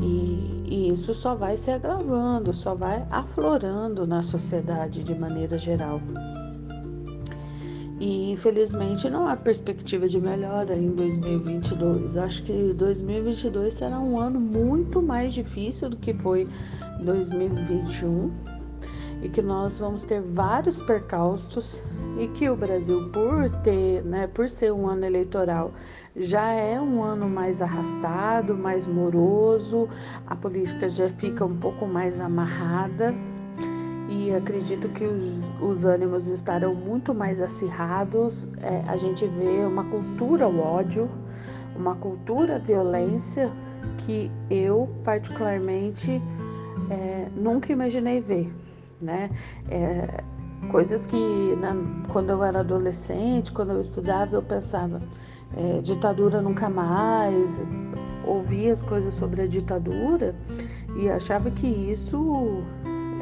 e, 0.02 0.64
e, 0.66 0.94
isso 0.94 1.14
só 1.14 1.36
vai 1.36 1.58
se 1.58 1.70
agravando, 1.70 2.54
só 2.54 2.76
vai 2.76 3.06
aflorando 3.10 4.08
na 4.08 4.22
sociedade 4.22 5.04
de 5.04 5.16
maneira 5.16 5.58
geral. 5.58 6.00
E 8.06 8.32
infelizmente 8.34 9.10
não 9.10 9.28
há 9.28 9.36
perspectiva 9.36 10.08
de 10.08 10.22
melhora 10.22 10.78
em 10.78 10.92
2022. 10.92 12.16
Acho 12.16 12.44
que 12.44 12.72
2022 12.74 13.74
será 13.74 14.00
um 14.00 14.20
ano 14.20 14.40
muito 14.40 15.02
mais 15.02 15.34
difícil 15.34 15.90
do 15.90 15.98
que 15.98 16.14
foi 16.14 16.48
2021 17.02 18.32
e 19.24 19.30
que 19.30 19.42
nós 19.42 19.80
vamos 19.80 20.06
ter 20.06 20.22
vários 20.22 20.78
percalços. 20.78 21.82
E 22.20 22.28
que 22.28 22.48
o 22.48 22.56
Brasil, 22.56 23.10
por 23.10 23.50
ter, 23.64 24.04
né, 24.04 24.28
por 24.28 24.48
ser 24.48 24.72
um 24.72 24.88
ano 24.88 25.04
eleitoral, 25.04 25.74
já 26.16 26.52
é 26.52 26.80
um 26.80 27.04
ano 27.04 27.28
mais 27.28 27.60
arrastado, 27.60 28.56
mais 28.56 28.86
moroso, 28.86 29.90
a 30.28 30.36
política 30.36 30.88
já 30.88 31.10
fica 31.10 31.44
um 31.44 31.58
pouco 31.58 31.88
mais 31.88 32.20
amarrada 32.20 33.16
e 34.10 34.34
acredito 34.34 34.90
que 34.90 35.04
os, 35.04 35.40
os 35.62 35.86
ânimos 35.86 36.28
estarão 36.28 36.74
muito 36.74 37.14
mais 37.14 37.42
acirrados. 37.42 38.48
É, 38.62 38.84
a 38.88 38.98
gente 38.98 39.26
vê 39.26 39.66
uma 39.66 39.84
cultura 39.86 40.48
o 40.48 40.60
ódio, 40.60 41.10
uma 41.76 41.96
cultura 41.96 42.60
violência 42.60 43.52
que 44.00 44.32
eu 44.50 44.90
particularmente 45.04 46.22
é, 46.90 47.28
nunca 47.36 47.72
imaginei 47.72 48.22
ver, 48.22 48.54
né? 49.02 49.30
É, 49.70 50.24
Coisas 50.72 51.06
que 51.06 51.56
na, 51.60 51.76
quando 52.12 52.32
eu 52.32 52.44
era 52.44 52.60
adolescente, 52.60 53.52
quando 53.52 53.72
eu 53.72 53.82
estudava, 53.82 54.36
eu 54.36 54.42
pensava, 54.42 55.02
é, 55.56 55.80
ditadura 55.82 56.42
nunca 56.42 56.70
mais, 56.70 57.64
ouvia 58.26 58.74
as 58.74 58.82
coisas 58.82 59.14
sobre 59.14 59.44
a 59.44 59.48
ditadura 59.48 60.36
e 60.98 61.10
achava 61.10 61.52
que 61.52 61.68
isso 61.68 62.64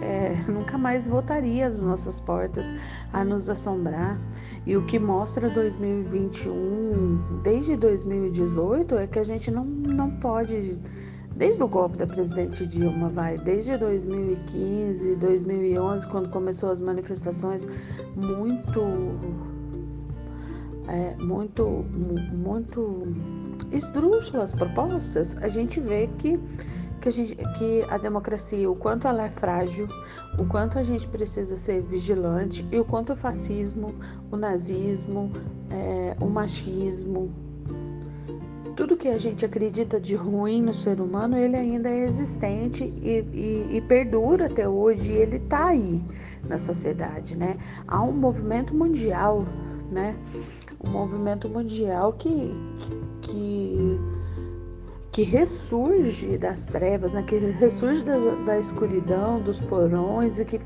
é, 0.04 0.44
nunca 0.48 0.78
mais 0.78 1.08
voltaria 1.08 1.68
às 1.68 1.82
nossas 1.82 2.20
portas 2.20 2.72
a 3.12 3.24
nos 3.24 3.50
assombrar. 3.50 4.20
E 4.66 4.76
o 4.76 4.86
que 4.86 5.00
mostra 5.00 5.50
2021, 5.50 7.42
desde 7.42 7.76
2018, 7.78 8.96
é 8.98 9.08
que 9.08 9.20
a 9.20 9.24
gente 9.24 9.50
não, 9.50 9.64
não 9.66 10.12
pode 10.12 10.78
desde 11.36 11.64
o 11.64 11.68
golpe 11.68 11.98
da 11.98 12.06
presidente 12.06 12.66
Dilma, 12.68 13.10
vai, 13.10 13.38
desde 13.38 13.76
2015, 13.78 15.16
2011, 15.16 16.08
quando 16.08 16.30
começou 16.30 16.72
as 16.72 16.80
manifestações 16.80 17.68
muito, 18.16 18.82
é, 20.88 21.16
muito, 21.16 21.86
muito 22.32 23.08
esdrúxulas 23.72 24.54
propostas, 24.54 25.36
a 25.38 25.50
gente 25.50 25.80
vê 25.80 26.08
que 26.20 26.40
que 27.04 27.10
a, 27.10 27.12
gente, 27.12 27.36
que 27.36 27.86
a 27.90 27.98
democracia, 27.98 28.70
o 28.72 28.76
quanto 28.76 29.08
ela 29.08 29.26
é 29.26 29.30
frágil, 29.30 29.90
o 30.40 30.46
quanto 30.46 30.80
a 30.80 30.84
gente 30.84 31.06
precisa 31.06 31.58
ser 31.58 31.82
vigilante 31.82 32.66
e 32.72 32.80
o 32.80 32.86
quanto 32.86 33.12
o 33.12 33.16
fascismo, 33.16 33.94
o 34.32 34.38
nazismo, 34.38 35.30
é, 35.70 36.16
o 36.22 36.28
machismo, 36.28 37.30
tudo 38.78 38.96
que 38.96 39.10
a 39.10 39.18
gente 39.18 39.46
acredita 39.46 40.00
de 40.00 40.16
ruim 40.16 40.62
no 40.62 40.74
ser 40.74 41.02
humano, 41.02 41.38
ele 41.38 41.58
ainda 41.58 41.90
é 41.90 42.06
existente 42.06 42.86
e, 42.86 43.20
e, 43.34 43.78
e 43.78 43.82
perdura 43.82 44.46
até 44.46 44.68
hoje, 44.68 45.12
e 45.12 45.16
ele 45.16 45.36
está 45.36 45.68
aí 45.68 46.02
na 46.48 46.58
sociedade, 46.58 47.36
né? 47.36 47.58
Há 47.86 48.02
um 48.02 48.14
movimento 48.14 48.74
mundial, 48.74 49.46
né? 49.92 50.16
Um 50.84 50.90
movimento 50.90 51.50
mundial 51.50 52.14
que, 52.14 52.52
que, 53.22 54.00
que 55.14 55.22
ressurge 55.22 56.40
das 56.40 56.66
trevas, 56.66 57.14
né? 57.14 57.22
Que 57.22 57.38
ressurge 57.38 58.04
da, 58.04 58.18
da 58.46 58.60
escuridão, 58.60 59.40
dos 59.40 59.62
porões 59.62 60.40
e 60.40 60.44
que 60.44 60.60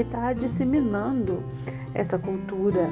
está 0.00 0.32
disseminando 0.32 1.42
essa 1.92 2.18
cultura 2.18 2.88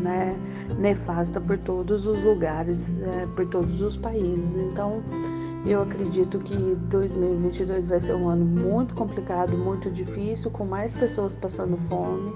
né, 0.00 0.36
nefasta 0.76 1.40
por 1.40 1.56
todos 1.58 2.04
os 2.06 2.22
lugares, 2.24 2.90
é, 3.00 3.26
por 3.26 3.46
todos 3.46 3.80
os 3.80 3.96
países. 3.96 4.56
Então, 4.56 5.04
eu 5.64 5.80
acredito 5.80 6.40
que 6.40 6.56
2022 6.56 7.86
vai 7.86 8.00
ser 8.00 8.14
um 8.14 8.28
ano 8.28 8.44
muito 8.44 8.92
complicado, 8.94 9.56
muito 9.56 9.88
difícil, 9.88 10.50
com 10.50 10.64
mais 10.64 10.92
pessoas 10.92 11.36
passando 11.36 11.78
fome, 11.88 12.32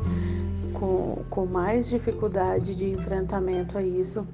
com, 0.72 1.24
com 1.28 1.46
mais 1.46 1.88
dificuldade 1.88 2.76
de 2.76 2.90
enfrentamento 2.90 3.76
a 3.76 3.82
isso. 3.82 4.24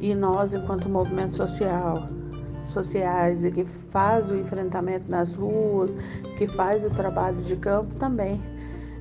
E 0.00 0.14
nós, 0.14 0.54
enquanto 0.54 0.88
movimento 0.88 1.36
social, 1.36 2.08
sociais 2.68 3.44
e 3.44 3.50
que 3.50 3.64
faz 3.90 4.30
o 4.30 4.36
enfrentamento 4.36 5.10
nas 5.10 5.34
ruas, 5.34 5.90
que 6.38 6.46
faz 6.46 6.84
o 6.84 6.90
trabalho 6.90 7.42
de 7.42 7.56
campo 7.56 7.94
também, 7.96 8.40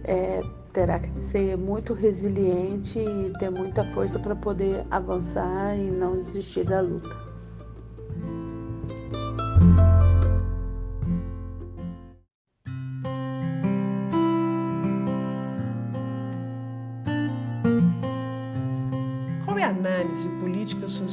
é, 0.04 0.42
terá 0.74 1.00
que 1.00 1.22
ser 1.22 1.58
muito 1.58 1.94
resiliente 1.94 3.00
e 3.00 3.34
ter 3.40 3.50
muita 3.50 3.84
força 3.86 4.18
para 4.20 4.36
poder 4.36 4.86
avançar 4.90 5.78
e 5.78 5.90
não 5.92 6.12
desistir 6.12 6.64
da 6.64 6.82
luta. 6.82 7.31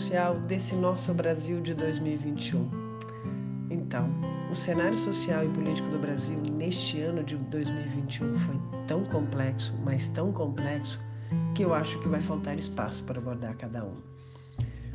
Social 0.09 0.41
desse 0.41 0.75
nosso 0.75 1.13
Brasil 1.13 1.61
de 1.61 1.75
2021? 1.75 2.67
Então, 3.69 4.09
o 4.51 4.57
cenário 4.57 4.97
social 4.97 5.45
e 5.45 5.49
político 5.51 5.87
do 5.91 5.99
Brasil 5.99 6.41
neste 6.51 6.99
ano 7.03 7.23
de 7.23 7.37
2021 7.37 8.35
foi 8.37 8.59
tão 8.87 9.05
complexo, 9.05 9.79
mas 9.85 10.09
tão 10.09 10.33
complexo, 10.33 10.99
que 11.55 11.63
eu 11.63 11.75
acho 11.75 11.99
que 11.99 12.09
vai 12.09 12.23
faltar 12.23 12.57
espaço 12.57 13.05
para 13.05 13.19
abordar 13.19 13.55
cada 13.59 13.85
um. 13.85 13.97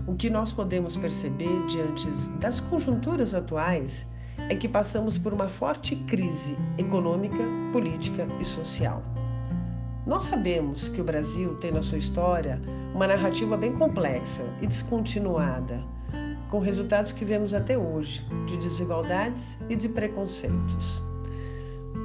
O 0.08 0.15
que 0.15 0.32
nós 0.32 0.52
podemos 0.52 0.97
perceber 0.97 1.63
diante 1.67 2.08
das 2.39 2.60
conjunturas 2.60 3.36
atuais 3.36 4.08
é 4.49 4.56
que 4.56 4.67
passamos 4.67 5.15
por 5.15 5.32
uma 5.32 5.47
forte 5.47 5.95
crise 6.08 6.56
econômica, 6.80 7.43
política 7.71 8.28
e 8.41 8.43
social. 8.43 9.04
Nós 10.06 10.24
sabemos 10.24 10.89
que 10.89 11.00
o 11.00 11.04
Brasil 11.04 11.56
tem 11.56 11.72
na 11.72 11.82
sua 11.82 11.98
história 11.98 12.62
uma 12.94 13.08
narrativa 13.08 13.56
bem 13.56 13.74
complexa 13.74 14.44
e 14.62 14.68
descontinuada 14.68 15.82
com 16.54 16.60
resultados 16.60 17.12
que 17.12 17.26
vemos 17.26 17.52
até 17.52 17.76
hoje, 17.76 18.24
de 18.46 18.58
desigualdades 18.58 19.58
e 19.70 19.76
de 19.76 19.89
preconceitos. 19.89 21.02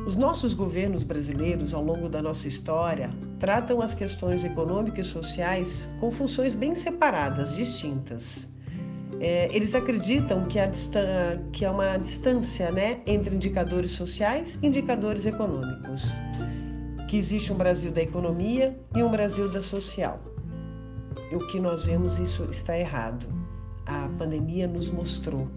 Os 0.06 0.16
nossos 0.16 0.54
governos 0.54 1.02
brasileiros, 1.02 1.74
ao 1.74 1.84
longo 1.84 2.08
da 2.08 2.22
nossa 2.22 2.48
história, 2.48 3.10
tratam 3.38 3.82
as 3.82 3.92
questões 3.92 4.42
econômicas 4.44 5.06
e 5.06 5.10
sociais 5.10 5.90
com 6.00 6.10
funções 6.10 6.54
bem 6.54 6.74
separadas, 6.74 7.56
distintas. 7.56 8.48
É, 9.20 9.54
eles 9.54 9.74
acreditam 9.74 10.46
que 10.46 10.58
há, 10.58 10.70
que 11.52 11.66
há 11.66 11.70
uma 11.70 11.98
distância 11.98 12.70
né, 12.70 13.00
entre 13.06 13.34
indicadores 13.34 13.90
sociais 13.90 14.58
e 14.62 14.66
indicadores 14.66 15.26
econômicos, 15.26 16.16
que 17.08 17.16
existe 17.16 17.52
um 17.52 17.56
Brasil 17.56 17.90
da 17.90 18.02
economia 18.02 18.78
e 18.94 19.02
um 19.02 19.10
Brasil 19.10 19.50
da 19.50 19.60
social. 19.60 20.20
E 21.32 21.34
o 21.34 21.46
que 21.48 21.58
nós 21.58 21.82
vemos 21.82 22.18
isso 22.18 22.44
está 22.44 22.78
errado 22.78 23.26
a 23.88 24.06
pandemia 24.18 24.66
nos 24.68 24.90
mostrou 24.90 25.48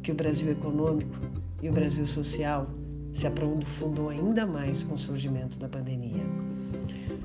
que 0.00 0.12
o 0.12 0.14
Brasil 0.14 0.52
econômico 0.52 1.18
e 1.60 1.68
o 1.68 1.72
Brasil 1.72 2.06
social 2.06 2.70
se 3.12 3.26
aprofundou 3.26 4.08
ainda 4.08 4.46
mais 4.46 4.84
com 4.84 4.94
o 4.94 4.98
surgimento 4.98 5.58
da 5.58 5.68
pandemia. 5.68 6.22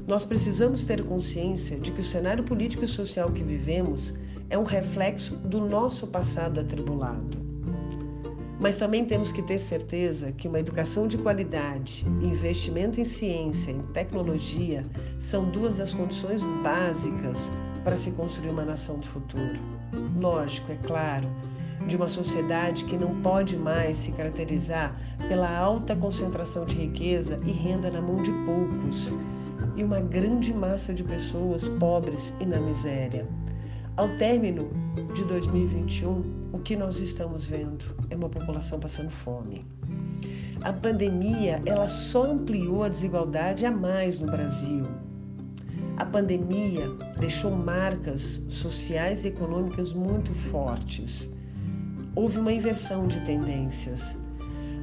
Nós 0.07 0.25
precisamos 0.25 0.83
ter 0.83 1.03
consciência 1.03 1.79
de 1.79 1.91
que 1.91 2.01
o 2.01 2.03
cenário 2.03 2.43
político 2.43 2.83
e 2.83 2.87
social 2.87 3.31
que 3.31 3.43
vivemos 3.43 4.15
é 4.49 4.57
um 4.57 4.63
reflexo 4.63 5.35
do 5.35 5.61
nosso 5.61 6.07
passado 6.07 6.59
atribulado. 6.59 7.44
Mas 8.59 8.75
também 8.77 9.05
temos 9.05 9.31
que 9.31 9.41
ter 9.41 9.59
certeza 9.59 10.31
que 10.31 10.47
uma 10.47 10.59
educação 10.59 11.07
de 11.07 11.17
qualidade, 11.17 12.05
investimento 12.21 13.01
em 13.01 13.05
ciência 13.05 13.71
e 13.71 13.83
tecnologia 13.93 14.83
são 15.19 15.49
duas 15.49 15.77
das 15.77 15.93
condições 15.93 16.41
básicas 16.63 17.51
para 17.83 17.97
se 17.97 18.11
construir 18.11 18.49
uma 18.49 18.63
nação 18.63 18.97
do 18.97 19.07
futuro. 19.07 19.59
Lógico, 20.19 20.71
é 20.71 20.75
claro, 20.75 21.27
de 21.85 21.95
uma 21.95 22.07
sociedade 22.07 22.85
que 22.85 22.97
não 22.97 23.21
pode 23.21 23.57
mais 23.57 23.97
se 23.97 24.11
caracterizar 24.11 24.95
pela 25.27 25.55
alta 25.55 25.95
concentração 25.95 26.65
de 26.65 26.75
riqueza 26.75 27.39
e 27.45 27.51
renda 27.51 27.91
na 27.91 28.01
mão 28.01 28.23
de 28.23 28.31
poucos 28.31 29.13
e 29.75 29.83
uma 29.83 29.99
grande 29.99 30.53
massa 30.53 30.93
de 30.93 31.03
pessoas 31.03 31.67
pobres 31.67 32.33
e 32.39 32.45
na 32.45 32.59
miséria. 32.59 33.27
Ao 33.97 34.09
término 34.17 34.69
de 35.13 35.23
2021, 35.25 36.44
o 36.55 36.59
que 36.59 36.73
nós 36.73 36.99
estamos 36.99 37.45
vendo 37.45 37.85
é 38.09 38.15
uma 38.15 38.29
população 38.29 38.79
passando 38.79 39.09
fome. 39.09 39.65
A 40.63 40.71
pandemia, 40.71 41.61
ela 41.65 41.89
só 41.89 42.31
ampliou 42.31 42.85
a 42.85 42.87
desigualdade 42.87 43.65
a 43.65 43.71
mais 43.71 44.17
no 44.17 44.25
Brasil. 44.25 44.85
A 45.97 46.05
pandemia 46.05 46.89
deixou 47.19 47.51
marcas 47.51 48.41
sociais 48.47 49.25
e 49.25 49.27
econômicas 49.27 49.91
muito 49.91 50.33
fortes. 50.33 51.29
Houve 52.15 52.39
uma 52.39 52.53
inversão 52.53 53.05
de 53.05 53.19
tendências. 53.25 54.17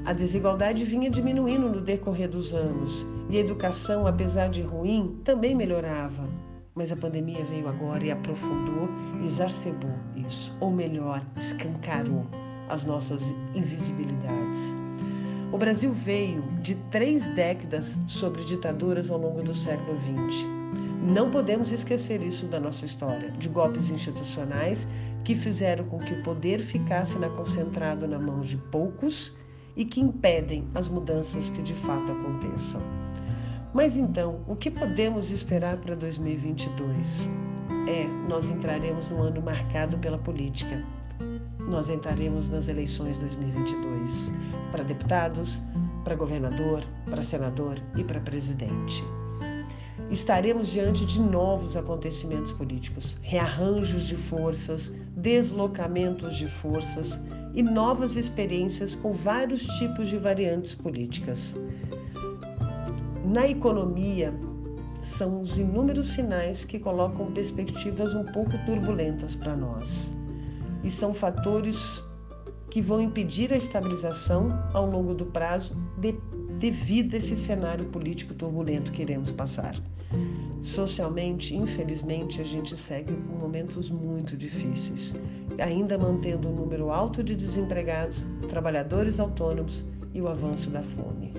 A 0.05 0.13
desigualdade 0.13 0.85
vinha 0.85 1.09
diminuindo 1.09 1.71
no 1.71 1.81
decorrer 1.81 2.29
dos 2.29 2.53
anos 2.53 3.07
e 3.31 3.39
a 3.39 3.41
educação, 3.41 4.07
apesar 4.07 4.51
de 4.51 4.61
ruim, 4.61 5.19
também 5.25 5.55
melhorava. 5.55 6.29
Mas 6.75 6.91
a 6.91 6.97
pandemia 6.97 7.45
veio 7.45 7.69
agora 7.69 8.05
e 8.05 8.11
aprofundou 8.11 8.89
e 9.21 9.27
exacerbou 9.27 9.95
isso, 10.27 10.57
ou 10.59 10.71
melhor, 10.71 11.23
escancarou 11.37 12.27
as 12.69 12.85
nossas 12.85 13.35
invisibilidades. 13.55 14.75
O 15.53 15.59
Brasil 15.59 15.93
veio 15.93 16.43
de 16.63 16.75
três 16.91 17.27
décadas 17.35 17.99
sobre 18.07 18.43
ditaduras 18.45 19.11
ao 19.11 19.19
longo 19.19 19.43
do 19.43 19.53
século 19.55 19.99
XX. 19.99 20.47
Não 21.03 21.31
podemos 21.31 21.71
esquecer 21.73 22.23
isso 22.23 22.47
da 22.47 22.59
nossa 22.59 22.87
história, 22.87 23.31
de 23.33 23.51
golpes 23.51 23.91
institucionais 23.91 24.89
que 25.25 25.35
fizeram 25.35 25.85
com 25.85 25.99
que 25.99 26.15
o 26.15 26.23
poder 26.23 26.61
ficasse 26.61 27.19
na, 27.19 27.29
concentrado 27.29 28.09
na 28.09 28.19
mão 28.19 28.41
de 28.41 28.57
poucos 28.57 29.37
e 29.77 29.85
que 29.85 30.01
impedem 30.01 30.67
as 30.75 30.89
mudanças 30.89 31.51
que 31.51 31.61
de 31.61 31.75
fato 31.75 32.11
aconteçam. 32.11 32.81
Mas 33.73 33.97
então, 33.97 34.41
o 34.47 34.55
que 34.55 34.71
podemos 34.71 35.31
esperar 35.31 35.79
para 35.79 35.95
2022? 35.95 37.27
É, 37.89 38.05
nós 38.29 38.51
entraremos 38.51 39.09
num 39.09 39.23
ano 39.23 39.41
marcado 39.41 39.97
pela 39.99 40.19
política. 40.19 40.85
Nós 41.59 41.89
entraremos 41.89 42.49
nas 42.49 42.69
eleições 42.69 43.17
2022 43.19 44.31
para 44.71 44.85
deputados, 44.85 45.63
para 46.05 46.15
governador, 46.15 46.85
para 47.09 47.23
senador 47.23 47.81
e 47.97 48.05
para 48.05 48.21
presidente. 48.21 49.03
Estaremos 50.11 50.69
diante 50.69 51.07
de 51.07 51.19
novos 51.19 51.75
acontecimentos 51.75 52.53
políticos, 52.53 53.17
rearranjos 53.23 54.07
de 54.07 54.17
forças, 54.17 54.93
deslocamentos 55.17 56.37
de 56.37 56.47
forças 56.47 57.19
e 57.55 57.63
novas 57.63 58.17
experiências 58.17 58.95
com 58.95 59.15
vários 59.15 59.67
tipos 59.79 60.09
de 60.09 60.19
variantes 60.19 60.75
políticas. 60.75 61.57
Na 63.33 63.49
economia, 63.49 64.31
são 65.01 65.41
os 65.41 65.57
inúmeros 65.57 66.09
sinais 66.09 66.67
que 66.67 66.79
colocam 66.79 67.33
perspectivas 67.33 68.15
um 68.15 68.27
pouco 68.27 68.51
turbulentas 68.67 69.35
para 69.35 69.57
nós. 69.57 70.13
E 70.85 70.91
são 70.91 71.15
fatores 71.15 72.05
que 72.69 72.83
vão 72.83 73.01
impedir 73.01 73.51
a 73.51 73.57
estabilização 73.57 74.49
ao 74.75 74.85
longo 74.85 75.15
do 75.15 75.25
prazo 75.25 75.75
de, 75.97 76.15
devido 76.59 77.15
a 77.15 77.17
esse 77.17 77.35
cenário 77.39 77.87
político 77.87 78.35
turbulento 78.35 78.93
que 78.93 79.01
iremos 79.01 79.33
passar. 79.33 79.77
Socialmente, 80.61 81.57
infelizmente, 81.57 82.39
a 82.39 82.45
gente 82.45 82.77
segue 82.77 83.15
com 83.15 83.39
momentos 83.39 83.91
muito 83.91 84.37
difíceis, 84.37 85.15
ainda 85.59 85.97
mantendo 85.97 86.51
um 86.51 86.55
número 86.55 86.91
alto 86.91 87.25
de 87.25 87.35
desempregados, 87.35 88.29
trabalhadores 88.51 89.19
autônomos 89.19 89.87
e 90.13 90.21
o 90.21 90.29
avanço 90.29 90.69
da 90.69 90.83
fome. 90.83 91.33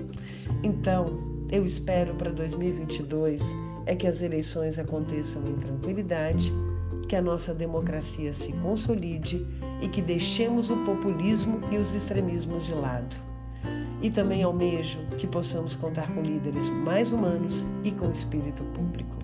Então, 0.64 1.33
eu 1.54 1.64
espero 1.64 2.14
para 2.16 2.32
2022 2.32 3.54
é 3.86 3.94
que 3.94 4.08
as 4.08 4.20
eleições 4.20 4.76
aconteçam 4.76 5.40
em 5.46 5.54
tranquilidade, 5.54 6.52
que 7.08 7.14
a 7.14 7.22
nossa 7.22 7.54
democracia 7.54 8.32
se 8.32 8.52
consolide 8.54 9.46
e 9.80 9.86
que 9.86 10.02
deixemos 10.02 10.68
o 10.68 10.76
populismo 10.78 11.60
e 11.70 11.76
os 11.76 11.94
extremismos 11.94 12.66
de 12.66 12.74
lado. 12.74 13.14
E 14.02 14.10
também 14.10 14.42
almejo 14.42 14.98
que 15.16 15.28
possamos 15.28 15.76
contar 15.76 16.12
com 16.12 16.22
líderes 16.22 16.68
mais 16.68 17.12
humanos 17.12 17.64
e 17.84 17.92
com 17.92 18.10
espírito 18.10 18.64
público. 18.64 19.14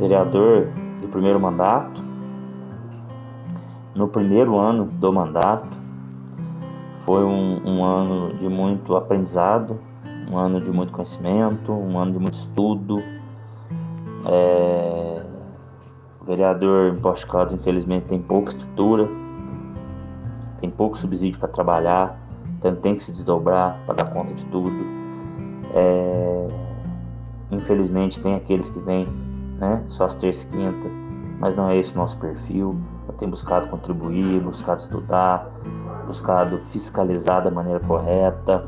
Vereador 0.00 0.66
do 1.00 1.08
primeiro 1.08 1.38
mandato, 1.38 2.05
no 3.96 4.06
primeiro 4.06 4.58
ano 4.58 4.84
do 4.84 5.12
mandato. 5.12 5.66
Foi 6.98 7.24
um, 7.24 7.62
um, 7.64 7.84
ano 7.84 8.34
de 8.34 8.48
muito 8.48 8.94
aprendizado, 8.94 9.78
um 10.30 10.36
ano 10.36 10.60
de 10.60 10.70
muito 10.70 10.92
conhecimento, 10.92 11.72
um 11.72 11.98
ano 11.98 12.12
de 12.12 12.18
muito 12.18 12.34
estudo. 12.34 13.02
É... 14.26 15.22
O 16.20 16.24
vereador 16.24 16.92
em 16.92 16.96
Poste 17.00 17.26
Caldas, 17.26 17.54
infelizmente, 17.54 18.06
tem 18.06 18.20
pouca 18.20 18.50
estrutura, 18.50 19.08
tem 20.60 20.68
pouco 20.68 20.98
subsídio 20.98 21.38
para 21.38 21.48
trabalhar, 21.48 22.18
então 22.58 22.72
ele 22.72 22.80
tem 22.80 22.96
que 22.96 23.02
se 23.02 23.12
desdobrar 23.12 23.78
para 23.86 23.94
dar 23.94 24.10
conta 24.12 24.34
de 24.34 24.44
tudo. 24.46 24.84
É... 25.72 26.48
Infelizmente, 27.52 28.20
tem 28.20 28.34
aqueles 28.34 28.68
que 28.68 28.80
vêm 28.80 29.06
né, 29.60 29.84
só 29.86 30.04
às 30.04 30.16
terças 30.16 30.42
e 30.42 30.48
quinta, 30.48 30.88
mas 31.38 31.54
não 31.54 31.68
é 31.68 31.76
esse 31.76 31.92
o 31.92 31.96
nosso 31.96 32.18
perfil. 32.18 32.76
Tenho 33.18 33.30
buscado 33.30 33.68
contribuir, 33.68 34.40
buscado 34.40 34.80
estudar, 34.80 35.50
buscado 36.06 36.58
fiscalizar 36.58 37.42
da 37.42 37.50
maneira 37.50 37.80
correta 37.80 38.66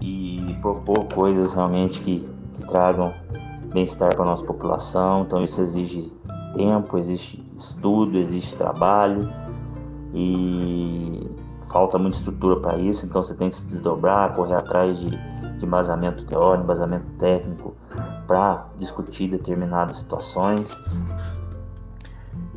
e 0.00 0.56
propor 0.60 1.04
coisas 1.14 1.52
realmente 1.52 2.00
que, 2.00 2.28
que 2.54 2.66
tragam 2.66 3.12
bem-estar 3.72 4.14
para 4.14 4.24
a 4.24 4.26
nossa 4.26 4.44
população. 4.44 5.22
Então 5.22 5.40
isso 5.40 5.60
exige 5.60 6.12
tempo, 6.54 6.98
exige 6.98 7.44
estudo, 7.56 8.18
exige 8.18 8.54
trabalho 8.56 9.28
e 10.12 11.28
falta 11.70 11.98
muita 11.98 12.16
estrutura 12.16 12.60
para 12.60 12.76
isso. 12.78 13.06
Então 13.06 13.22
você 13.22 13.34
tem 13.34 13.50
que 13.50 13.56
se 13.56 13.66
desdobrar, 13.66 14.34
correr 14.34 14.56
atrás 14.56 14.98
de, 14.98 15.10
de 15.10 15.64
embasamento 15.64 16.24
teórico, 16.24 16.64
embasamento 16.64 17.06
técnico 17.18 17.74
para 18.26 18.66
discutir 18.76 19.28
determinadas 19.28 19.98
situações. 19.98 20.80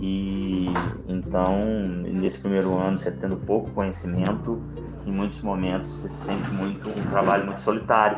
E 0.05 0.65
então, 1.07 1.65
nesse 2.03 2.37
primeiro 2.37 2.77
ano, 2.77 2.99
você 2.99 3.09
tendo 3.09 3.37
pouco 3.37 3.71
conhecimento, 3.71 4.61
em 5.05 5.11
muitos 5.13 5.41
momentos 5.41 5.87
você 5.87 6.09
sente 6.09 6.51
muito 6.51 6.89
um 6.89 7.09
trabalho 7.09 7.45
muito 7.45 7.61
solitário, 7.61 8.17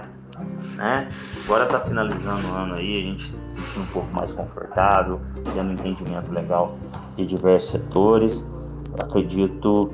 né? 0.76 1.08
Agora 1.43 1.65
está 1.65 1.80
finalizando 1.82 2.48
o 2.48 2.56
ano 2.56 2.74
aí, 2.74 2.98
a 2.98 3.02
gente 3.04 3.26
se 3.48 3.62
sentindo 3.62 3.84
um 3.84 3.88
pouco 3.93 4.12
mais 4.12 4.34
confortável, 4.34 5.21
tendo 5.54 5.69
um 5.69 5.74
entendimento 5.74 6.32
legal 6.32 6.76
de 7.15 7.24
diversos 7.24 7.69
setores. 7.69 8.50
Acredito 9.00 9.93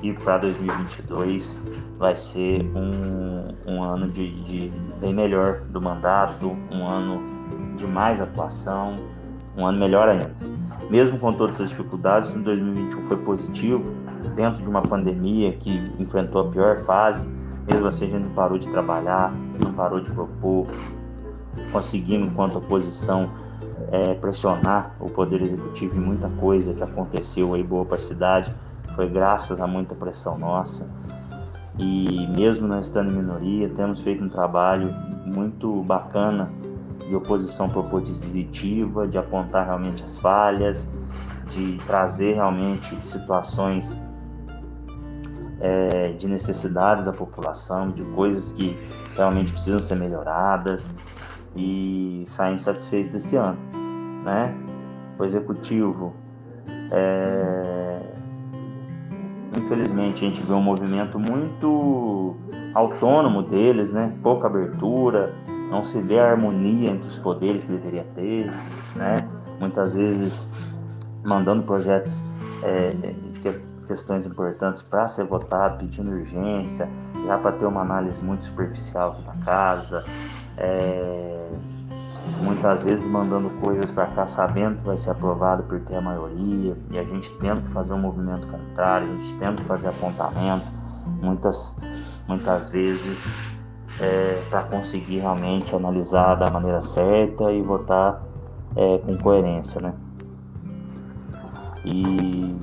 que 0.00 0.12
para 0.14 0.38
2022 0.38 1.62
vai 1.96 2.16
ser 2.16 2.68
um, 2.74 3.54
um 3.68 3.82
ano 3.84 4.08
de, 4.08 4.42
de 4.42 4.72
bem 5.00 5.14
melhor 5.14 5.60
do 5.60 5.80
mandato, 5.80 6.56
um 6.72 6.84
ano 6.88 7.22
de 7.76 7.86
mais 7.86 8.20
atuação, 8.20 8.98
um 9.56 9.64
ano 9.64 9.78
melhor 9.78 10.08
ainda. 10.08 10.32
Mesmo 10.90 11.18
com 11.18 11.32
todas 11.32 11.60
as 11.60 11.68
dificuldades, 11.68 12.34
em 12.34 12.42
2021 12.42 13.02
foi 13.02 13.16
positivo, 13.18 13.92
dentro 14.34 14.62
de 14.62 14.68
uma 14.68 14.82
pandemia 14.82 15.52
que 15.52 15.70
enfrentou 15.98 16.42
a 16.42 16.50
pior 16.50 16.78
fase, 16.80 17.28
mesmo 17.66 17.86
assim 17.86 18.06
a 18.06 18.08
gente 18.08 18.24
não 18.24 18.34
parou 18.34 18.58
de 18.58 18.68
trabalhar, 18.68 19.32
não 19.58 19.72
parou 19.72 20.00
de 20.00 20.10
propor, 20.10 20.66
conseguimos, 21.70 22.28
enquanto 22.28 22.58
oposição, 22.58 23.30
é, 23.90 24.14
pressionar 24.14 24.94
o 25.00 25.08
Poder 25.08 25.42
Executivo 25.42 25.96
em 25.96 26.00
muita 26.00 26.28
coisa 26.28 26.72
que 26.72 26.82
aconteceu 26.82 27.54
aí 27.54 27.62
boa 27.62 27.84
para 27.84 27.96
a 27.96 28.00
cidade, 28.00 28.54
foi 28.94 29.08
graças 29.08 29.60
a 29.60 29.66
muita 29.66 29.94
pressão 29.94 30.38
nossa. 30.38 30.86
E 31.78 32.26
mesmo 32.36 32.68
nós 32.68 32.86
estando 32.86 33.10
em 33.10 33.14
minoria, 33.14 33.68
temos 33.68 34.00
feito 34.00 34.22
um 34.22 34.28
trabalho 34.28 34.94
muito 35.24 35.82
bacana 35.82 36.50
de 37.12 37.16
oposição 37.16 37.68
propositiva, 37.68 39.06
de 39.06 39.18
apontar 39.18 39.66
realmente 39.66 40.02
as 40.02 40.16
falhas, 40.16 40.88
de 41.50 41.76
trazer 41.86 42.36
realmente 42.36 42.96
situações 43.06 44.00
é, 45.60 46.12
de 46.12 46.26
necessidades 46.26 47.04
da 47.04 47.12
população, 47.12 47.90
de 47.90 48.02
coisas 48.02 48.54
que 48.54 48.78
realmente 49.14 49.52
precisam 49.52 49.78
ser 49.78 49.96
melhoradas 49.96 50.94
e 51.54 52.22
saímos 52.24 52.62
satisfeitos 52.62 53.12
desse 53.12 53.36
ano, 53.36 53.58
né? 54.24 54.54
O 55.18 55.24
executivo 55.24 56.14
é, 56.90 58.00
infelizmente 59.58 60.24
a 60.24 60.28
gente 60.28 60.40
vê 60.40 60.54
um 60.54 60.62
movimento 60.62 61.18
muito 61.18 62.36
autônomo 62.72 63.42
deles, 63.42 63.92
né? 63.92 64.16
Pouca 64.22 64.46
abertura, 64.46 65.34
não 65.72 65.82
se 65.82 66.02
vê 66.02 66.20
a 66.20 66.30
harmonia 66.30 66.90
entre 66.90 67.08
os 67.08 67.16
poderes 67.16 67.64
que 67.64 67.72
deveria 67.72 68.04
ter, 68.14 68.52
né? 68.94 69.26
Muitas 69.58 69.94
vezes 69.94 70.46
mandando 71.24 71.62
projetos 71.62 72.22
é, 72.62 72.90
de 72.90 73.62
questões 73.86 74.26
importantes 74.26 74.82
para 74.82 75.08
ser 75.08 75.24
votado, 75.24 75.78
pedindo 75.78 76.10
urgência, 76.10 76.86
já 77.26 77.38
para 77.38 77.52
ter 77.52 77.64
uma 77.64 77.80
análise 77.80 78.22
muito 78.22 78.44
superficial 78.44 79.18
na 79.24 79.34
casa, 79.44 80.04
é, 80.58 81.48
muitas 82.42 82.84
vezes 82.84 83.06
mandando 83.06 83.48
coisas 83.60 83.90
para 83.90 84.06
cá 84.08 84.26
sabendo 84.26 84.78
que 84.78 84.86
vai 84.86 84.98
ser 84.98 85.10
aprovado 85.10 85.62
por 85.62 85.80
ter 85.80 85.96
a 85.96 86.02
maioria 86.02 86.76
e 86.90 86.98
a 86.98 87.04
gente 87.04 87.32
tendo 87.38 87.62
que 87.62 87.70
fazer 87.70 87.94
um 87.94 87.98
movimento 87.98 88.46
contrário, 88.46 89.10
a 89.10 89.16
gente 89.16 89.38
tendo 89.38 89.62
que 89.62 89.64
fazer 89.64 89.88
apontamento, 89.88 90.66
muitas, 91.22 91.74
muitas 92.28 92.68
vezes 92.68 93.51
é, 94.02 94.42
para 94.50 94.64
conseguir 94.64 95.20
realmente 95.20 95.74
analisar 95.74 96.34
da 96.34 96.50
maneira 96.50 96.80
certa 96.80 97.52
e 97.52 97.62
votar 97.62 98.20
é, 98.74 98.98
com 98.98 99.16
coerência, 99.16 99.80
né? 99.80 99.94
E, 101.84 102.56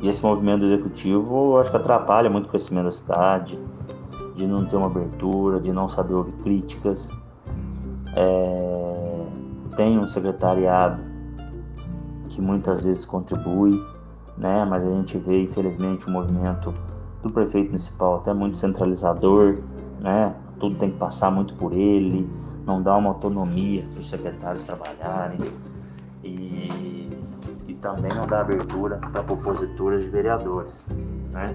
e, 0.00 0.08
esse 0.08 0.22
movimento 0.22 0.64
executivo 0.64 1.52
eu 1.52 1.58
acho 1.58 1.70
que 1.70 1.76
atrapalha 1.76 2.28
muito 2.28 2.46
o 2.46 2.48
crescimento 2.48 2.84
da 2.84 2.90
cidade, 2.90 3.58
de 4.36 4.46
não 4.46 4.64
ter 4.66 4.76
uma 4.76 4.86
abertura, 4.86 5.58
de 5.58 5.72
não 5.72 5.88
saber 5.88 6.14
ouvir 6.14 6.32
críticas. 6.42 7.16
É, 8.14 9.24
tem 9.76 9.98
um 9.98 10.06
secretariado 10.06 11.00
que 12.28 12.40
muitas 12.40 12.84
vezes 12.84 13.04
contribui, 13.06 13.82
né? 14.36 14.66
Mas 14.66 14.86
a 14.86 14.90
gente 14.90 15.16
vê 15.18 15.42
infelizmente 15.42 16.06
o 16.06 16.10
movimento 16.10 16.74
do 17.22 17.30
prefeito 17.30 17.68
municipal 17.68 18.16
até 18.16 18.34
muito 18.34 18.58
centralizador, 18.58 19.58
né? 20.00 20.34
Tudo 20.58 20.76
tem 20.76 20.90
que 20.90 20.98
passar 20.98 21.30
muito 21.30 21.54
por 21.54 21.72
ele, 21.72 22.28
não 22.66 22.82
dá 22.82 22.96
uma 22.96 23.10
autonomia 23.10 23.84
para 23.90 24.00
os 24.00 24.10
secretários 24.10 24.64
trabalharem. 24.64 25.38
E, 26.22 27.08
e 27.66 27.74
também 27.80 28.10
não 28.14 28.26
dá 28.26 28.40
abertura 28.40 28.96
para 28.96 29.22
proposituras 29.22 30.02
de 30.02 30.10
vereadores, 30.10 30.84
né? 31.30 31.54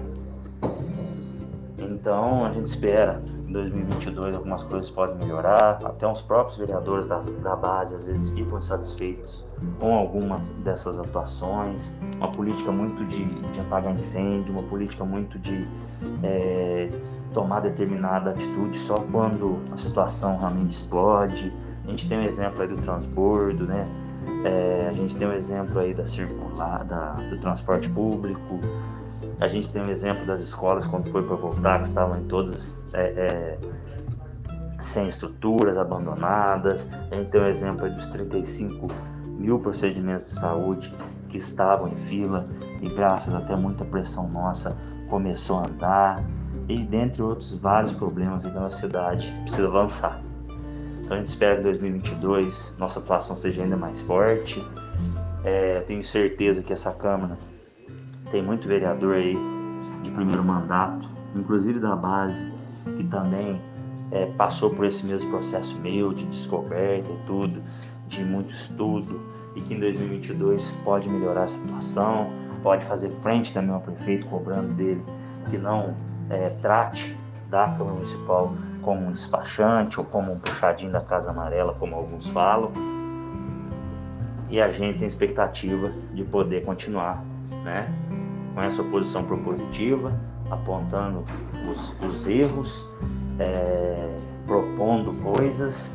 Então 1.78 2.44
a 2.44 2.52
gente 2.52 2.66
espera 2.66 3.22
em 3.46 3.52
2022 3.52 4.34
algumas 4.34 4.64
coisas 4.64 4.90
podem 4.90 5.16
melhorar, 5.16 5.80
até 5.84 6.10
os 6.10 6.22
próprios 6.22 6.58
vereadores 6.58 7.06
da, 7.06 7.20
da 7.20 7.54
base 7.54 7.94
às 7.94 8.04
vezes 8.04 8.30
ficam 8.30 8.58
insatisfeitos 8.58 9.44
com 9.78 9.94
algumas 9.94 10.48
dessas 10.64 10.98
atuações, 10.98 11.94
uma 12.16 12.32
política 12.32 12.72
muito 12.72 13.04
de, 13.04 13.24
de 13.24 13.60
apagar 13.60 13.94
incêndio, 13.94 14.52
uma 14.52 14.62
política 14.62 15.04
muito 15.04 15.38
de 15.38 15.68
é, 16.22 16.90
tomar 17.32 17.60
determinada 17.60 18.30
atitude 18.30 18.76
só 18.76 18.96
quando 19.10 19.60
a 19.72 19.76
situação 19.76 20.36
realmente 20.38 20.72
explode. 20.72 21.52
A 21.84 21.90
gente 21.90 22.08
tem 22.08 22.18
um 22.18 22.24
exemplo 22.24 22.62
aí 22.62 22.68
do 22.68 22.76
transbordo, 22.76 23.66
né? 23.66 23.86
É, 24.44 24.86
a 24.88 24.92
gente 24.92 25.16
tem 25.16 25.28
um 25.28 25.32
exemplo 25.32 25.78
aí 25.78 25.92
da 25.92 26.06
circular, 26.06 26.84
da, 26.84 27.12
do 27.12 27.38
transporte 27.38 27.88
público, 27.90 28.58
a 29.40 29.48
gente 29.48 29.70
tem 29.70 29.82
um 29.82 29.90
exemplo 29.90 30.24
das 30.26 30.40
escolas 30.40 30.86
quando 30.86 31.10
foi 31.10 31.22
para 31.22 31.36
voltar, 31.36 31.80
que 31.80 31.88
estavam 31.88 32.18
em 32.18 32.24
todas 32.24 32.82
é, 32.92 33.02
é, 33.02 33.58
sem 34.82 35.08
estruturas, 35.08 35.76
abandonadas. 35.76 36.88
A 37.10 37.14
gente 37.16 37.30
tem 37.30 37.40
um 37.40 37.48
exemplo 37.48 37.90
dos 37.90 38.08
35 38.08 38.86
mil 39.38 39.58
procedimentos 39.58 40.26
de 40.26 40.34
saúde 40.38 40.92
que 41.28 41.38
estavam 41.38 41.88
em 41.88 41.96
fila 42.06 42.46
e 42.80 42.88
graças 42.88 43.34
até 43.34 43.56
muita 43.56 43.84
pressão 43.84 44.28
nossa 44.28 44.76
começou 45.08 45.58
a 45.58 45.68
andar 45.68 46.24
e 46.68 46.78
dentre 46.78 47.22
outros 47.22 47.54
vários 47.54 47.92
problemas 47.92 48.42
que 48.42 48.48
a 48.48 48.60
nossa 48.60 48.78
cidade 48.78 49.30
precisa 49.42 49.68
avançar. 49.68 50.20
Então 51.02 51.16
a 51.16 51.20
gente 51.20 51.28
espera 51.28 51.54
que 51.56 51.60
em 51.60 51.64
2022 51.64 52.74
nossa 52.78 52.98
atuação 52.98 53.36
seja 53.36 53.62
ainda 53.62 53.76
mais 53.76 54.00
forte. 54.00 54.64
É, 55.44 55.80
tenho 55.80 56.04
certeza 56.04 56.62
que 56.62 56.72
essa 56.72 56.92
Câmara 56.92 57.38
tem 58.30 58.42
muito 58.42 58.66
vereador 58.66 59.14
aí 59.14 59.36
de 60.02 60.10
primeiro 60.10 60.42
mandato, 60.42 61.06
inclusive 61.36 61.78
da 61.78 61.94
base, 61.94 62.50
que 62.96 63.04
também 63.04 63.60
é, 64.10 64.26
passou 64.26 64.70
por 64.70 64.86
esse 64.86 65.04
mesmo 65.06 65.30
processo 65.30 65.78
meu 65.80 66.14
de 66.14 66.24
descoberta 66.24 67.10
e 67.10 67.26
tudo, 67.26 67.62
de 68.08 68.24
muito 68.24 68.54
estudo, 68.54 69.20
e 69.54 69.60
que 69.60 69.74
em 69.74 69.80
2022 69.80 70.70
pode 70.84 71.08
melhorar 71.08 71.42
a 71.42 71.48
situação, 71.48 72.30
pode 72.64 72.86
fazer 72.86 73.10
frente 73.22 73.52
também 73.52 73.74
ao 73.74 73.80
prefeito, 73.82 74.26
cobrando 74.26 74.72
dele 74.72 75.04
que 75.50 75.58
não 75.58 75.94
é, 76.30 76.48
trate 76.62 77.14
da 77.50 77.68
Câmara 77.68 77.92
Municipal 77.92 78.54
como 78.80 79.06
um 79.06 79.12
despachante 79.12 80.00
ou 80.00 80.06
como 80.06 80.32
um 80.32 80.38
puxadinho 80.38 80.90
da 80.90 81.00
Casa 81.00 81.30
Amarela, 81.30 81.74
como 81.74 81.94
alguns 81.94 82.26
falam. 82.28 82.72
E 84.48 84.60
a 84.60 84.72
gente 84.72 84.98
tem 84.98 85.06
expectativa 85.06 85.92
de 86.14 86.24
poder 86.24 86.64
continuar 86.64 87.22
né, 87.64 87.86
com 88.54 88.62
essa 88.62 88.82
posição 88.82 89.24
propositiva, 89.24 90.18
apontando 90.50 91.22
os, 91.70 91.94
os 92.02 92.26
erros, 92.26 92.88
é, 93.38 94.16
propondo 94.46 95.12
coisas, 95.22 95.94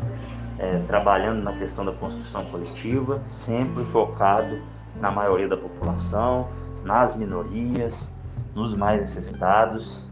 é, 0.59 0.79
trabalhando 0.87 1.41
na 1.41 1.53
questão 1.53 1.83
da 1.83 1.93
construção 1.93 2.45
coletiva, 2.45 3.21
sempre 3.25 3.83
focado 3.85 4.59
na 4.99 5.09
maioria 5.09 5.47
da 5.47 5.57
população, 5.57 6.47
nas 6.83 7.15
minorias, 7.15 8.13
nos 8.55 8.75
mais 8.75 9.01
necessitados 9.01 10.09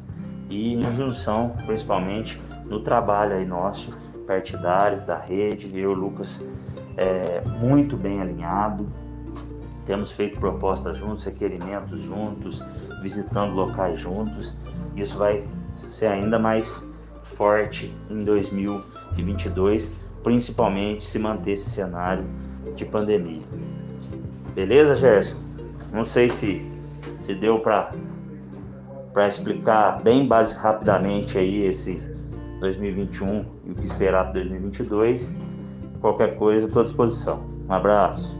e 0.50 0.76
na 0.76 0.92
junção, 0.92 1.56
principalmente, 1.66 2.42
no 2.66 2.82
trabalho 2.82 3.36
aí 3.36 3.46
nosso 3.46 3.96
partidário 4.26 5.02
da 5.06 5.18
rede, 5.18 5.78
eu, 5.78 5.94
Lucas, 5.94 6.46
é, 6.96 7.42
muito 7.60 7.96
bem 7.96 8.22
alinhado, 8.22 8.88
temos 9.86 10.12
feito 10.12 10.38
propostas 10.40 10.98
juntos, 10.98 11.24
requerimentos 11.24 12.04
juntos, 12.04 12.64
visitando 13.02 13.54
locais 13.54 14.00
juntos. 14.00 14.56
Isso 14.96 15.18
vai 15.18 15.48
ser 15.88 16.08
ainda 16.08 16.38
mais 16.38 16.86
forte 17.24 17.96
em 18.10 18.26
2022, 18.26 19.92
principalmente 20.24 21.04
se 21.04 21.18
manter 21.18 21.52
esse 21.52 21.70
cenário 21.70 22.26
de 22.76 22.84
pandemia. 22.84 23.44
Beleza, 24.54 24.96
Gerson? 24.96 25.47
Não 25.92 26.06
sei 26.06 26.30
se, 26.30 26.66
se 27.22 27.34
deu 27.36 27.60
para 27.60 27.92
para 29.14 29.28
explicar 29.28 30.04
bem 30.04 30.28
base 30.28 30.56
rapidamente 30.56 31.40
aí 31.40 31.66
esse 31.66 31.96
2021 32.60 33.46
e 33.66 33.72
o 33.72 33.76
que 33.76 33.86
esperar 33.86 34.26
para 34.26 34.34
2022. 34.34 35.36
Qualquer 36.00 36.38
coisa, 36.38 36.68
estou 36.68 36.82
à 36.82 36.86
disposição. 36.86 37.44
Um 37.68 37.74
abraço. 37.74 38.38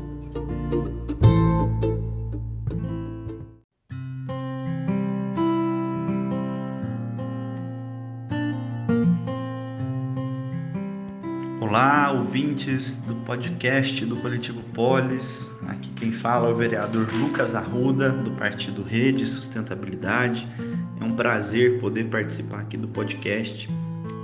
Ouvintes 12.58 12.98
do 13.06 13.14
podcast 13.18 14.04
do 14.04 14.16
Coletivo 14.16 14.64
Polis. 14.74 15.52
Aqui 15.68 15.92
quem 15.92 16.12
fala 16.12 16.50
é 16.50 16.52
o 16.52 16.56
vereador 16.56 17.08
Lucas 17.14 17.54
Arruda, 17.54 18.10
do 18.10 18.32
Partido 18.32 18.82
Rede 18.82 19.28
Sustentabilidade. 19.28 20.48
É 21.00 21.04
um 21.04 21.16
prazer 21.16 21.80
poder 21.80 22.06
participar 22.06 22.62
aqui 22.62 22.76
do 22.76 22.88
podcast 22.88 23.70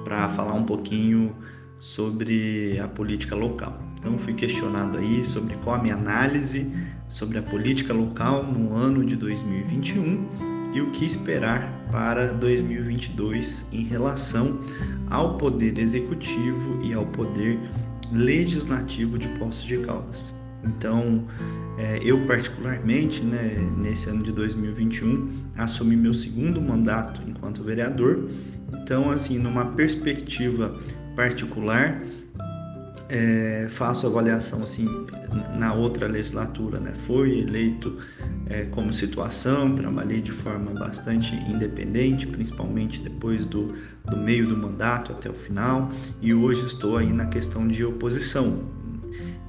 para 0.03 0.29
falar 0.29 0.53
um 0.53 0.63
pouquinho 0.63 1.35
sobre 1.77 2.79
a 2.79 2.87
política 2.87 3.35
local. 3.35 3.79
Então, 3.99 4.17
fui 4.17 4.33
questionado 4.33 4.97
aí 4.97 5.23
sobre 5.23 5.55
qual 5.57 5.75
a 5.75 5.79
minha 5.79 5.95
análise 5.95 6.67
sobre 7.09 7.37
a 7.37 7.43
política 7.43 7.93
local 7.93 8.43
no 8.43 8.75
ano 8.75 9.05
de 9.05 9.15
2021 9.15 10.71
e 10.73 10.81
o 10.81 10.89
que 10.89 11.05
esperar 11.05 11.71
para 11.91 12.33
2022 12.33 13.63
em 13.71 13.83
relação 13.83 14.59
ao 15.11 15.37
poder 15.37 15.77
executivo 15.77 16.81
e 16.81 16.93
ao 16.93 17.05
poder 17.05 17.59
legislativo 18.11 19.17
de 19.17 19.27
Poços 19.39 19.63
de 19.63 19.77
Caldas. 19.79 20.33
Então, 20.63 21.25
é, 21.77 21.99
eu 22.03 22.25
particularmente, 22.25 23.21
né, 23.23 23.55
nesse 23.77 24.09
ano 24.09 24.23
de 24.23 24.31
2021, 24.31 25.43
assumi 25.57 25.95
meu 25.95 26.13
segundo 26.13 26.61
mandato 26.61 27.21
enquanto 27.27 27.63
vereador. 27.63 28.29
Então, 28.81 29.11
assim, 29.11 29.37
numa 29.37 29.65
perspectiva 29.65 30.79
particular, 31.15 32.01
é, 33.09 33.67
faço 33.69 34.07
avaliação 34.07 34.63
assim 34.63 34.87
na 35.57 35.73
outra 35.73 36.07
legislatura, 36.07 36.79
né? 36.79 36.93
Fui 37.05 37.39
eleito 37.39 37.97
é, 38.47 38.63
como 38.65 38.93
situação, 38.93 39.75
trabalhei 39.75 40.21
de 40.21 40.31
forma 40.31 40.71
bastante 40.71 41.35
independente, 41.35 42.25
principalmente 42.27 43.01
depois 43.01 43.45
do, 43.47 43.73
do 44.05 44.17
meio 44.17 44.47
do 44.47 44.57
mandato 44.57 45.11
até 45.11 45.29
o 45.29 45.33
final, 45.33 45.91
e 46.21 46.33
hoje 46.33 46.65
estou 46.65 46.97
aí 46.97 47.11
na 47.11 47.25
questão 47.27 47.67
de 47.67 47.83
oposição. 47.83 48.61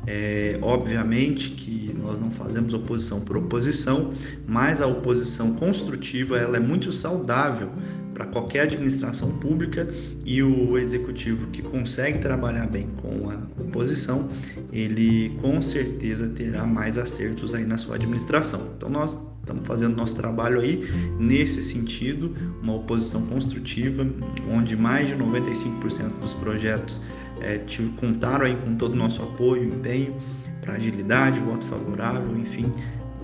É, 0.07 0.59
obviamente 0.61 1.52
que 1.52 1.94
nós 1.98 2.20
não 2.20 2.30
fazemos 2.30 2.74
oposição 2.74 3.22
por 3.22 3.38
oposição, 3.38 4.12
mas 4.46 4.82
a 4.82 4.86
oposição 4.86 5.55
construtiva 5.55 6.36
ela 6.36 6.59
é 6.59 6.61
muito 6.61 6.92
saudável 6.92 7.70
para 8.14 8.26
qualquer 8.26 8.62
administração 8.62 9.30
pública 9.38 9.86
e 10.24 10.42
o 10.42 10.78
executivo 10.78 11.48
que 11.48 11.60
consegue 11.60 12.20
trabalhar 12.20 12.66
bem 12.68 12.88
com 13.02 13.28
a 13.28 13.36
oposição, 13.60 14.30
ele 14.72 15.36
com 15.42 15.60
certeza 15.60 16.28
terá 16.28 16.64
mais 16.64 16.96
acertos 16.96 17.54
aí 17.54 17.64
na 17.64 17.76
sua 17.76 17.96
administração. 17.96 18.70
Então 18.76 18.88
nós 18.88 19.14
estamos 19.40 19.66
fazendo 19.66 19.96
nosso 19.96 20.14
trabalho 20.14 20.60
aí 20.60 20.88
nesse 21.18 21.60
sentido, 21.60 22.34
uma 22.62 22.76
oposição 22.76 23.26
construtiva, 23.26 24.06
onde 24.50 24.76
mais 24.76 25.08
de 25.08 25.16
95% 25.16 26.20
dos 26.20 26.32
projetos 26.34 27.02
é, 27.40 27.60
contaram 27.96 28.46
aí 28.46 28.56
com 28.56 28.76
todo 28.76 28.92
o 28.92 28.96
nosso 28.96 29.22
apoio, 29.22 29.64
empenho 29.64 30.14
para 30.60 30.74
agilidade, 30.74 31.40
voto 31.40 31.66
favorável, 31.66 32.34
enfim, 32.38 32.72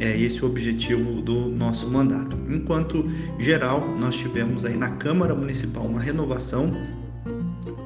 é 0.01 0.19
esse 0.19 0.43
o 0.43 0.47
objetivo 0.47 1.21
do 1.21 1.49
nosso 1.49 1.89
mandato. 1.89 2.37
Enquanto 2.49 3.09
geral, 3.39 3.97
nós 3.99 4.17
tivemos 4.17 4.65
aí 4.65 4.77
na 4.77 4.91
Câmara 4.93 5.35
Municipal 5.35 5.85
uma 5.85 6.01
renovação 6.01 6.73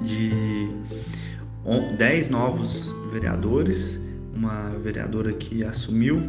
de 0.00 0.30
10 1.98 2.28
novos 2.28 2.90
vereadores, 3.12 4.00
uma 4.32 4.70
vereadora 4.82 5.32
que 5.32 5.64
assumiu, 5.64 6.22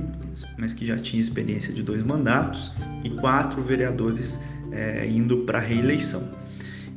mas 0.58 0.74
que 0.74 0.86
já 0.86 0.98
tinha 0.98 1.22
experiência 1.22 1.72
de 1.72 1.84
dois 1.84 2.04
mandatos, 2.04 2.74
e 3.04 3.10
quatro 3.12 3.62
vereadores 3.62 4.40
é, 4.72 5.08
indo 5.08 5.40
para 5.40 5.60
reeleição. 5.60 6.32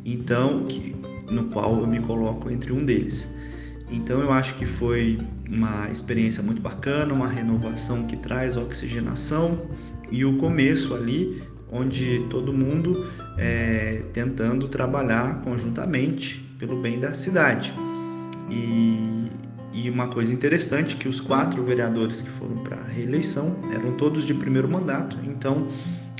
Então, 0.04 0.64
que, 0.64 0.96
no 1.30 1.44
qual 1.44 1.78
eu 1.78 1.86
me 1.86 2.00
coloco 2.00 2.50
entre 2.50 2.72
um 2.72 2.84
deles. 2.84 3.28
Então 3.90 4.20
eu 4.20 4.32
acho 4.32 4.54
que 4.54 4.66
foi 4.66 5.18
uma 5.48 5.90
experiência 5.90 6.42
muito 6.42 6.60
bacana, 6.60 7.12
uma 7.12 7.28
renovação 7.28 8.06
que 8.06 8.16
traz 8.16 8.56
oxigenação 8.56 9.66
e 10.10 10.24
o 10.24 10.36
começo 10.38 10.94
ali 10.94 11.42
onde 11.70 12.24
todo 12.30 12.52
mundo 12.52 13.06
é, 13.36 14.02
tentando 14.12 14.68
trabalhar 14.68 15.42
conjuntamente 15.42 16.38
pelo 16.58 16.80
bem 16.80 16.98
da 16.98 17.12
cidade. 17.12 17.74
E, 18.50 19.30
e 19.72 19.90
uma 19.90 20.08
coisa 20.08 20.32
interessante 20.34 20.96
que 20.96 21.08
os 21.08 21.20
quatro 21.20 21.62
vereadores 21.62 22.22
que 22.22 22.30
foram 22.30 22.56
para 22.58 22.76
a 22.76 22.84
reeleição 22.84 23.60
eram 23.72 23.92
todos 23.92 24.24
de 24.24 24.34
primeiro 24.34 24.68
mandato, 24.68 25.18
então 25.24 25.68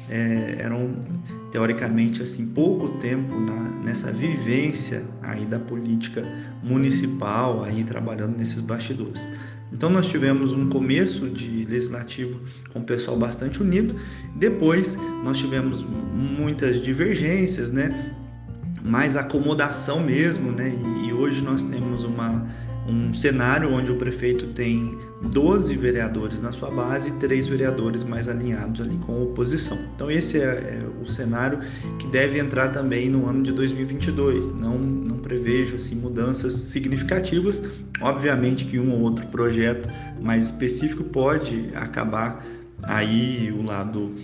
é, 0.09 0.59
eram 0.61 0.95
teoricamente 1.51 2.23
assim 2.23 2.47
pouco 2.47 2.89
tempo 2.99 3.39
na, 3.39 3.71
nessa 3.85 4.13
vivência 4.13 5.03
aí 5.23 5.45
da 5.47 5.59
política 5.59 6.23
municipal 6.63 7.65
aí 7.65 7.85
trabalhando 7.85 8.37
nesses 8.37 8.61
bastidores. 8.61 9.29
Então 9.73 9.91
nós 9.91 10.09
tivemos 10.09 10.53
um 10.53 10.69
começo 10.69 11.29
de 11.29 11.65
legislativo 11.67 12.41
com 12.73 12.81
o 12.81 12.85
pessoal 12.85 13.19
bastante 13.19 13.63
unido. 13.63 13.95
Depois 14.37 14.97
nós 15.23 15.39
tivemos 15.39 15.83
muitas 15.83 16.81
divergências, 16.81 17.71
né? 17.71 18.15
Mais 18.83 19.17
acomodação 19.17 20.01
mesmo, 20.01 20.51
né? 20.53 20.73
E, 21.03 21.09
e 21.09 21.13
hoje 21.13 21.43
nós 21.43 21.65
temos 21.65 22.03
uma 22.03 22.47
um 22.89 23.13
cenário 23.13 23.71
onde 23.71 23.93
o 23.93 23.97
prefeito 23.97 24.47
tem 24.55 24.99
12 25.23 25.75
vereadores 25.77 26.41
na 26.41 26.53
sua 26.53 26.71
base 26.71 27.11
e 27.11 27.13
três 27.15 27.47
vereadores 27.47 28.05
mais 28.05 28.29
alinhados 28.29 28.81
ali 28.81 28.97
com 28.99 29.15
a 29.15 29.23
oposição. 29.25 29.77
Então 29.95 30.11
esse 30.11 30.39
é, 30.39 30.45
é, 30.45 30.83
o 31.03 31.09
cenário 31.11 31.61
que 31.99 32.07
deve 32.07 32.39
entrar 32.39 32.69
também 32.69 33.11
no 33.11 33.29
ano 33.29 33.43
de 33.43 33.53
2022. 33.53 34.55
Não, 34.55 34.79
não 34.79 35.19
prevejo 35.19 35.77
assim, 35.77 35.97
mudanças 35.97 36.53
significativas. 36.55 37.61
Obviamente 38.01 38.65
que 38.65 38.79
um 38.79 38.93
ou 38.93 39.01
outro 39.01 39.27
projeto 39.27 39.89
mais 40.21 40.47
específico 40.47 41.03
pode 41.05 41.71
acabar 41.75 42.47
aí 42.85 43.53
o 43.53 43.63
lado 43.63 44.15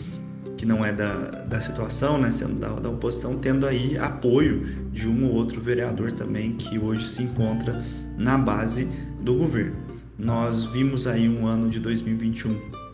que 0.56 0.64
não 0.64 0.84
é 0.84 0.92
da, 0.92 1.14
da 1.46 1.60
situação, 1.60 2.16
né, 2.18 2.30
sendo 2.30 2.54
da, 2.60 2.68
da 2.68 2.88
oposição, 2.88 3.36
tendo 3.38 3.66
aí 3.66 3.98
apoio 3.98 4.64
de 4.92 5.08
um 5.08 5.26
ou 5.26 5.34
outro 5.34 5.60
vereador 5.60 6.12
também 6.12 6.52
que 6.52 6.78
hoje 6.78 7.08
se 7.08 7.24
encontra 7.24 7.84
na 8.16 8.38
base 8.38 8.88
do 9.20 9.34
governo. 9.34 9.83
Nós 10.18 10.64
vimos 10.64 11.06
aí 11.06 11.28
um 11.28 11.46
ano 11.46 11.68
de 11.68 11.80
2021 11.80 12.84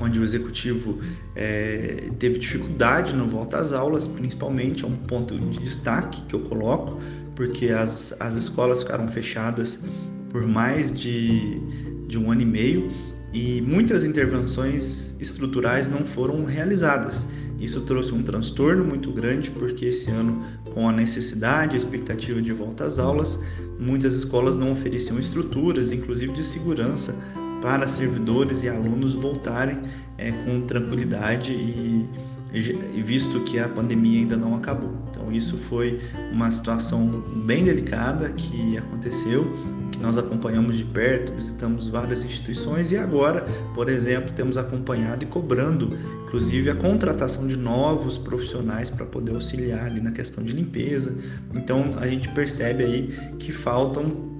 onde 0.00 0.18
o 0.18 0.24
executivo 0.24 0.98
é, 1.36 2.10
teve 2.18 2.38
dificuldade 2.38 3.14
no 3.14 3.26
volta 3.26 3.58
às 3.58 3.72
aulas, 3.72 4.06
principalmente, 4.08 4.84
é 4.84 4.88
um 4.88 4.96
ponto 4.96 5.38
de 5.38 5.60
destaque 5.60 6.22
que 6.24 6.34
eu 6.34 6.40
coloco, 6.40 6.98
porque 7.36 7.68
as, 7.68 8.14
as 8.18 8.34
escolas 8.34 8.82
ficaram 8.82 9.06
fechadas 9.08 9.78
por 10.30 10.46
mais 10.46 10.92
de, 10.92 11.60
de 12.08 12.18
um 12.18 12.32
ano 12.32 12.40
e 12.40 12.46
meio 12.46 12.90
e 13.32 13.62
muitas 13.62 14.04
intervenções 14.04 15.16
estruturais 15.20 15.88
não 15.88 16.04
foram 16.06 16.44
realizadas. 16.44 17.26
Isso 17.62 17.80
trouxe 17.82 18.12
um 18.12 18.24
transtorno 18.24 18.84
muito 18.84 19.12
grande, 19.12 19.48
porque 19.52 19.86
esse 19.86 20.10
ano, 20.10 20.42
com 20.74 20.88
a 20.88 20.92
necessidade, 20.92 21.74
a 21.74 21.78
expectativa 21.78 22.42
de 22.42 22.52
volta 22.52 22.84
às 22.84 22.98
aulas, 22.98 23.40
muitas 23.78 24.16
escolas 24.16 24.56
não 24.56 24.72
ofereciam 24.72 25.16
estruturas, 25.16 25.92
inclusive 25.92 26.32
de 26.32 26.42
segurança, 26.42 27.14
para 27.62 27.86
servidores 27.86 28.64
e 28.64 28.68
alunos 28.68 29.14
voltarem 29.14 29.78
é, 30.18 30.32
com 30.32 30.62
tranquilidade 30.62 31.52
e, 31.52 32.04
e 32.52 33.00
visto 33.00 33.38
que 33.44 33.60
a 33.60 33.68
pandemia 33.68 34.18
ainda 34.18 34.36
não 34.36 34.56
acabou. 34.56 34.92
Então 35.10 35.30
isso 35.30 35.56
foi 35.68 36.00
uma 36.32 36.50
situação 36.50 37.22
bem 37.46 37.64
delicada 37.64 38.28
que 38.30 38.76
aconteceu 38.76 39.46
nós 40.00 40.18
acompanhamos 40.18 40.76
de 40.76 40.84
perto, 40.84 41.32
visitamos 41.32 41.88
várias 41.88 42.24
instituições 42.24 42.92
e 42.92 42.96
agora, 42.96 43.42
por 43.74 43.88
exemplo, 43.88 44.32
temos 44.32 44.56
acompanhado 44.56 45.24
e 45.24 45.26
cobrando, 45.26 45.96
inclusive, 46.26 46.70
a 46.70 46.74
contratação 46.74 47.46
de 47.46 47.56
novos 47.56 48.18
profissionais 48.18 48.90
para 48.90 49.06
poder 49.06 49.34
auxiliar 49.34 49.86
ali 49.86 50.00
na 50.00 50.10
questão 50.10 50.42
de 50.42 50.52
limpeza. 50.52 51.16
Então, 51.54 51.94
a 51.98 52.06
gente 52.06 52.28
percebe 52.30 52.84
aí 52.84 53.34
que 53.38 53.52
faltam 53.52 54.30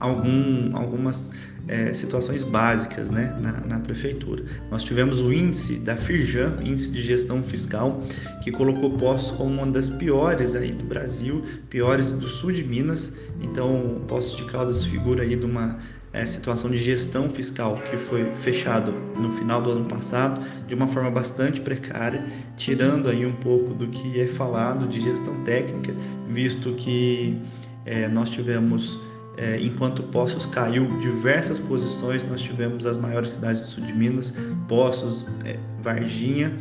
algum, 0.00 0.76
algumas 0.76 1.30
é, 1.68 1.92
situações 1.92 2.42
básicas 2.42 3.10
né, 3.10 3.36
na, 3.40 3.52
na, 3.60 3.78
prefeitura. 3.78 4.42
Nós 4.70 4.82
tivemos 4.82 5.20
o 5.20 5.32
índice 5.32 5.76
da 5.76 5.96
Firjan, 5.96 6.56
índice 6.62 6.90
de 6.90 7.00
gestão 7.00 7.42
fiscal, 7.42 8.02
que 8.42 8.50
colocou 8.50 8.90
Poços 8.92 9.30
como 9.32 9.50
uma 9.50 9.66
das 9.66 9.88
piores 9.88 10.56
aí 10.56 10.72
do 10.72 10.84
Brasil, 10.84 11.44
piores 11.68 12.10
do 12.10 12.28
sul 12.28 12.52
de 12.52 12.64
Minas. 12.64 13.12
Então, 13.42 14.02
Poços 14.08 14.36
de 14.36 14.44
Caldas 14.46 14.82
figura 14.84 15.22
aí 15.22 15.36
de 15.36 15.44
uma 15.44 15.78
é, 16.12 16.24
situação 16.24 16.70
de 16.70 16.78
gestão 16.78 17.28
fiscal 17.28 17.80
que 17.90 17.96
foi 17.96 18.24
fechado 18.36 18.92
no 19.16 19.30
final 19.32 19.60
do 19.60 19.70
ano 19.70 19.84
passado 19.84 20.40
de 20.66 20.74
uma 20.74 20.88
forma 20.88 21.10
bastante 21.10 21.60
precária, 21.60 22.24
tirando 22.56 23.08
aí 23.08 23.26
um 23.26 23.34
pouco 23.36 23.74
do 23.74 23.88
que 23.88 24.20
é 24.20 24.26
falado 24.26 24.88
de 24.88 25.00
gestão 25.00 25.44
técnica, 25.44 25.94
visto 26.28 26.72
que 26.74 27.38
é, 27.84 28.08
nós 28.08 28.30
tivemos 28.30 28.98
é, 29.38 29.60
enquanto 29.60 30.02
Poços 30.04 30.46
caiu 30.46 30.86
diversas 30.98 31.60
posições, 31.60 32.24
nós 32.24 32.42
tivemos 32.42 32.84
as 32.84 32.96
maiores 32.96 33.30
cidades 33.30 33.62
do 33.62 33.68
sul 33.68 33.84
de 33.84 33.92
Minas, 33.92 34.34
Poços, 34.66 35.24
é, 35.44 35.56
Varginha, 35.80 36.52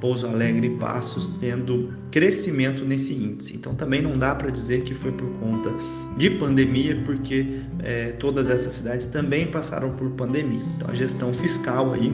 Pouso 0.00 0.26
Alegre 0.26 0.66
e 0.66 0.76
Passos 0.78 1.30
tendo 1.40 1.94
crescimento 2.10 2.84
nesse 2.84 3.14
índice. 3.14 3.54
Então 3.56 3.74
também 3.74 4.02
não 4.02 4.18
dá 4.18 4.34
para 4.34 4.50
dizer 4.50 4.82
que 4.82 4.94
foi 4.94 5.12
por 5.12 5.30
conta 5.38 5.70
de 6.18 6.28
pandemia, 6.30 7.00
porque 7.06 7.60
é, 7.82 8.10
todas 8.12 8.50
essas 8.50 8.74
cidades 8.74 9.06
também 9.06 9.46
passaram 9.50 9.94
por 9.96 10.10
pandemia. 10.10 10.62
Então 10.76 10.90
a 10.90 10.94
gestão 10.94 11.32
fiscal 11.32 11.94
aí 11.94 12.12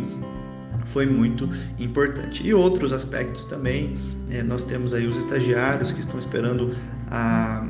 foi 0.87 1.07
muito 1.07 1.49
importante. 1.79 2.47
E 2.47 2.53
outros 2.53 2.93
aspectos 2.93 3.47
também, 3.47 3.97
é, 4.31 4.43
nós 4.43 4.65
temos 4.65 4.93
aí 4.93 5.07
os 5.07 5.17
estagiários 5.17 5.93
que 5.93 6.01
estão 6.01 6.19
esperando 6.19 6.77
a 7.11 7.67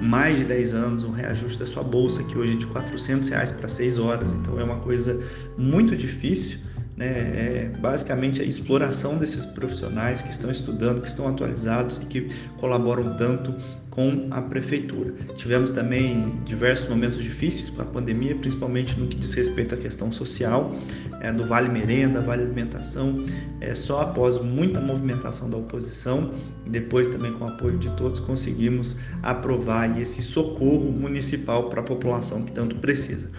mais 0.00 0.38
de 0.38 0.44
10 0.44 0.74
anos, 0.74 1.04
um 1.04 1.12
reajuste 1.12 1.58
da 1.58 1.66
sua 1.66 1.82
bolsa, 1.82 2.22
que 2.24 2.36
hoje 2.36 2.54
é 2.54 2.56
de 2.56 2.66
400 2.66 3.28
reais 3.28 3.52
para 3.52 3.68
6 3.68 3.98
horas, 3.98 4.32
então 4.34 4.58
é 4.58 4.64
uma 4.64 4.80
coisa 4.80 5.20
muito 5.56 5.96
difícil. 5.96 6.58
Né? 6.96 7.06
É 7.06 7.72
basicamente 7.78 8.40
a 8.42 8.44
exploração 8.44 9.16
desses 9.16 9.44
profissionais 9.44 10.20
que 10.20 10.30
estão 10.30 10.50
estudando, 10.50 11.00
que 11.00 11.08
estão 11.08 11.26
atualizados 11.26 11.98
e 11.98 12.06
que 12.06 12.30
colaboram 12.58 13.16
tanto 13.16 13.54
com 13.92 14.26
a 14.30 14.40
prefeitura. 14.40 15.12
Tivemos 15.36 15.70
também 15.70 16.32
diversos 16.46 16.88
momentos 16.88 17.22
difíceis 17.22 17.68
com 17.68 17.82
a 17.82 17.84
pandemia, 17.84 18.34
principalmente 18.34 18.98
no 18.98 19.06
que 19.06 19.16
diz 19.16 19.34
respeito 19.34 19.74
à 19.74 19.78
questão 19.78 20.10
social, 20.10 20.74
é, 21.20 21.30
do 21.30 21.46
Vale 21.46 21.68
Merenda, 21.68 22.22
Vale 22.22 22.42
Alimentação. 22.42 23.24
É, 23.60 23.74
só 23.74 24.00
após 24.00 24.40
muita 24.40 24.80
movimentação 24.80 25.50
da 25.50 25.58
oposição, 25.58 26.32
e 26.64 26.70
depois 26.70 27.06
também 27.08 27.34
com 27.34 27.44
o 27.44 27.48
apoio 27.48 27.78
de 27.78 27.90
todos, 27.96 28.18
conseguimos 28.18 28.96
aprovar 29.22 30.00
esse 30.00 30.22
socorro 30.22 30.90
municipal 30.90 31.68
para 31.68 31.80
a 31.80 31.84
população 31.84 32.44
que 32.44 32.52
tanto 32.52 32.76
precisa. 32.76 33.30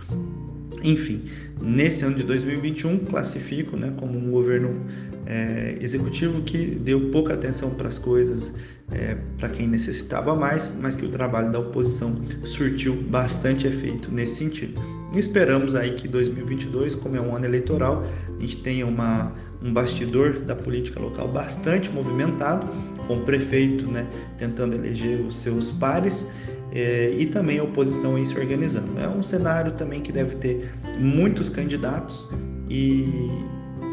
Enfim, 0.84 1.24
nesse 1.60 2.06
ano 2.06 2.18
de 2.18 2.24
2021, 2.24 3.06
classifico 3.06 3.76
né, 3.76 3.92
como 3.98 4.20
um 4.20 4.30
governo 4.30 4.86
é, 5.26 5.78
executivo 5.80 6.42
que 6.42 6.66
deu 6.66 7.10
pouca 7.10 7.34
atenção 7.34 7.72
para 7.72 7.88
as 7.88 7.98
coisas, 7.98 8.54
é, 8.92 9.18
para 9.38 9.50
quem 9.50 9.68
necessitava 9.68 10.36
mais, 10.36 10.72
mas 10.80 10.96
que 10.96 11.06
o 11.06 11.10
trabalho 11.10 11.52
da 11.52 11.60
oposição 11.60 12.16
surtiu 12.46 12.96
bastante 12.96 13.68
efeito 13.68 14.12
nesse 14.12 14.36
sentido. 14.38 14.82
E 15.14 15.20
esperamos 15.20 15.76
aí 15.76 15.94
que 15.94 16.08
2022, 16.08 16.96
como 16.96 17.16
é 17.16 17.22
um 17.22 17.36
ano 17.36 17.46
eleitoral, 17.46 18.04
a 18.36 18.42
gente 18.42 18.58
tenha 18.58 18.86
uma, 18.86 19.32
um 19.62 19.72
bastidor 19.72 20.40
da 20.40 20.56
política 20.56 21.00
local 21.00 21.28
bastante 21.28 21.92
movimentado, 21.92 22.68
com 23.08 23.18
o 23.18 23.22
prefeito 23.22 23.86
né, 23.88 24.08
tentando 24.38 24.76
eleger 24.76 25.20
os 25.22 25.38
seus 25.38 25.72
pares 25.72 26.26
eh, 26.72 27.14
e 27.18 27.26
também 27.28 27.60
a 27.60 27.64
oposição 27.64 28.16
aí 28.16 28.26
se 28.26 28.38
organizando. 28.38 29.00
É 29.00 29.08
um 29.08 29.22
cenário 29.22 29.74
também 29.74 30.02
que 30.02 30.12
deve 30.12 30.36
ter 30.38 30.72
muitos 31.00 31.50
candidatos 31.50 32.28
e, 32.70 33.30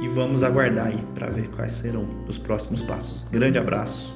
e 0.02 0.08
vamos 0.08 0.42
aguardar 0.42 0.88
aí 0.88 1.04
para 1.14 1.28
ver 1.28 1.50
quais 1.50 1.72
serão 1.72 2.06
os 2.28 2.38
próximos 2.38 2.82
passos. 2.82 3.24
Grande 3.24 3.58
abraço. 3.58 4.14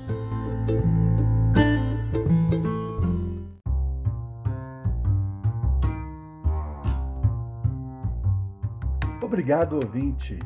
Obrigado, 9.20 9.74
ouvinte. 9.74 10.38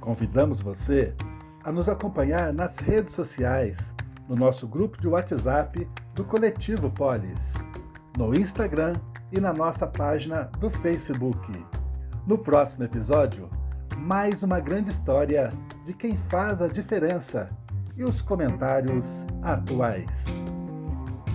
Convidamos 0.00 0.60
você 0.60 1.14
a 1.62 1.72
nos 1.72 1.88
acompanhar 1.88 2.52
nas 2.52 2.78
redes 2.78 3.14
sociais, 3.14 3.94
no 4.28 4.36
nosso 4.36 4.66
grupo 4.66 5.00
de 5.00 5.08
WhatsApp 5.08 5.88
do 6.14 6.24
Coletivo 6.24 6.90
Polis, 6.90 7.54
no 8.18 8.34
Instagram 8.34 8.96
e 9.32 9.40
na 9.40 9.52
nossa 9.52 9.86
página 9.86 10.50
do 10.58 10.68
Facebook. 10.68 11.52
No 12.26 12.36
próximo 12.36 12.84
episódio, 12.84 13.48
mais 13.98 14.42
uma 14.42 14.60
grande 14.60 14.90
história 14.90 15.52
de 15.84 15.92
quem 15.92 16.16
faz 16.16 16.60
a 16.60 16.68
diferença 16.68 17.50
e 17.96 18.04
os 18.04 18.20
comentários 18.20 19.26
atuais. 19.42 20.26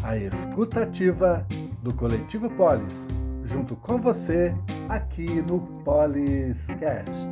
A 0.04 0.18
escutativa 0.18 1.46
do 1.82 1.94
Coletivo 1.94 2.50
Polis, 2.50 3.08
junto 3.44 3.76
com 3.76 3.98
você 3.98 4.54
aqui 4.88 5.42
no 5.42 5.60
Poliscast. 5.84 7.30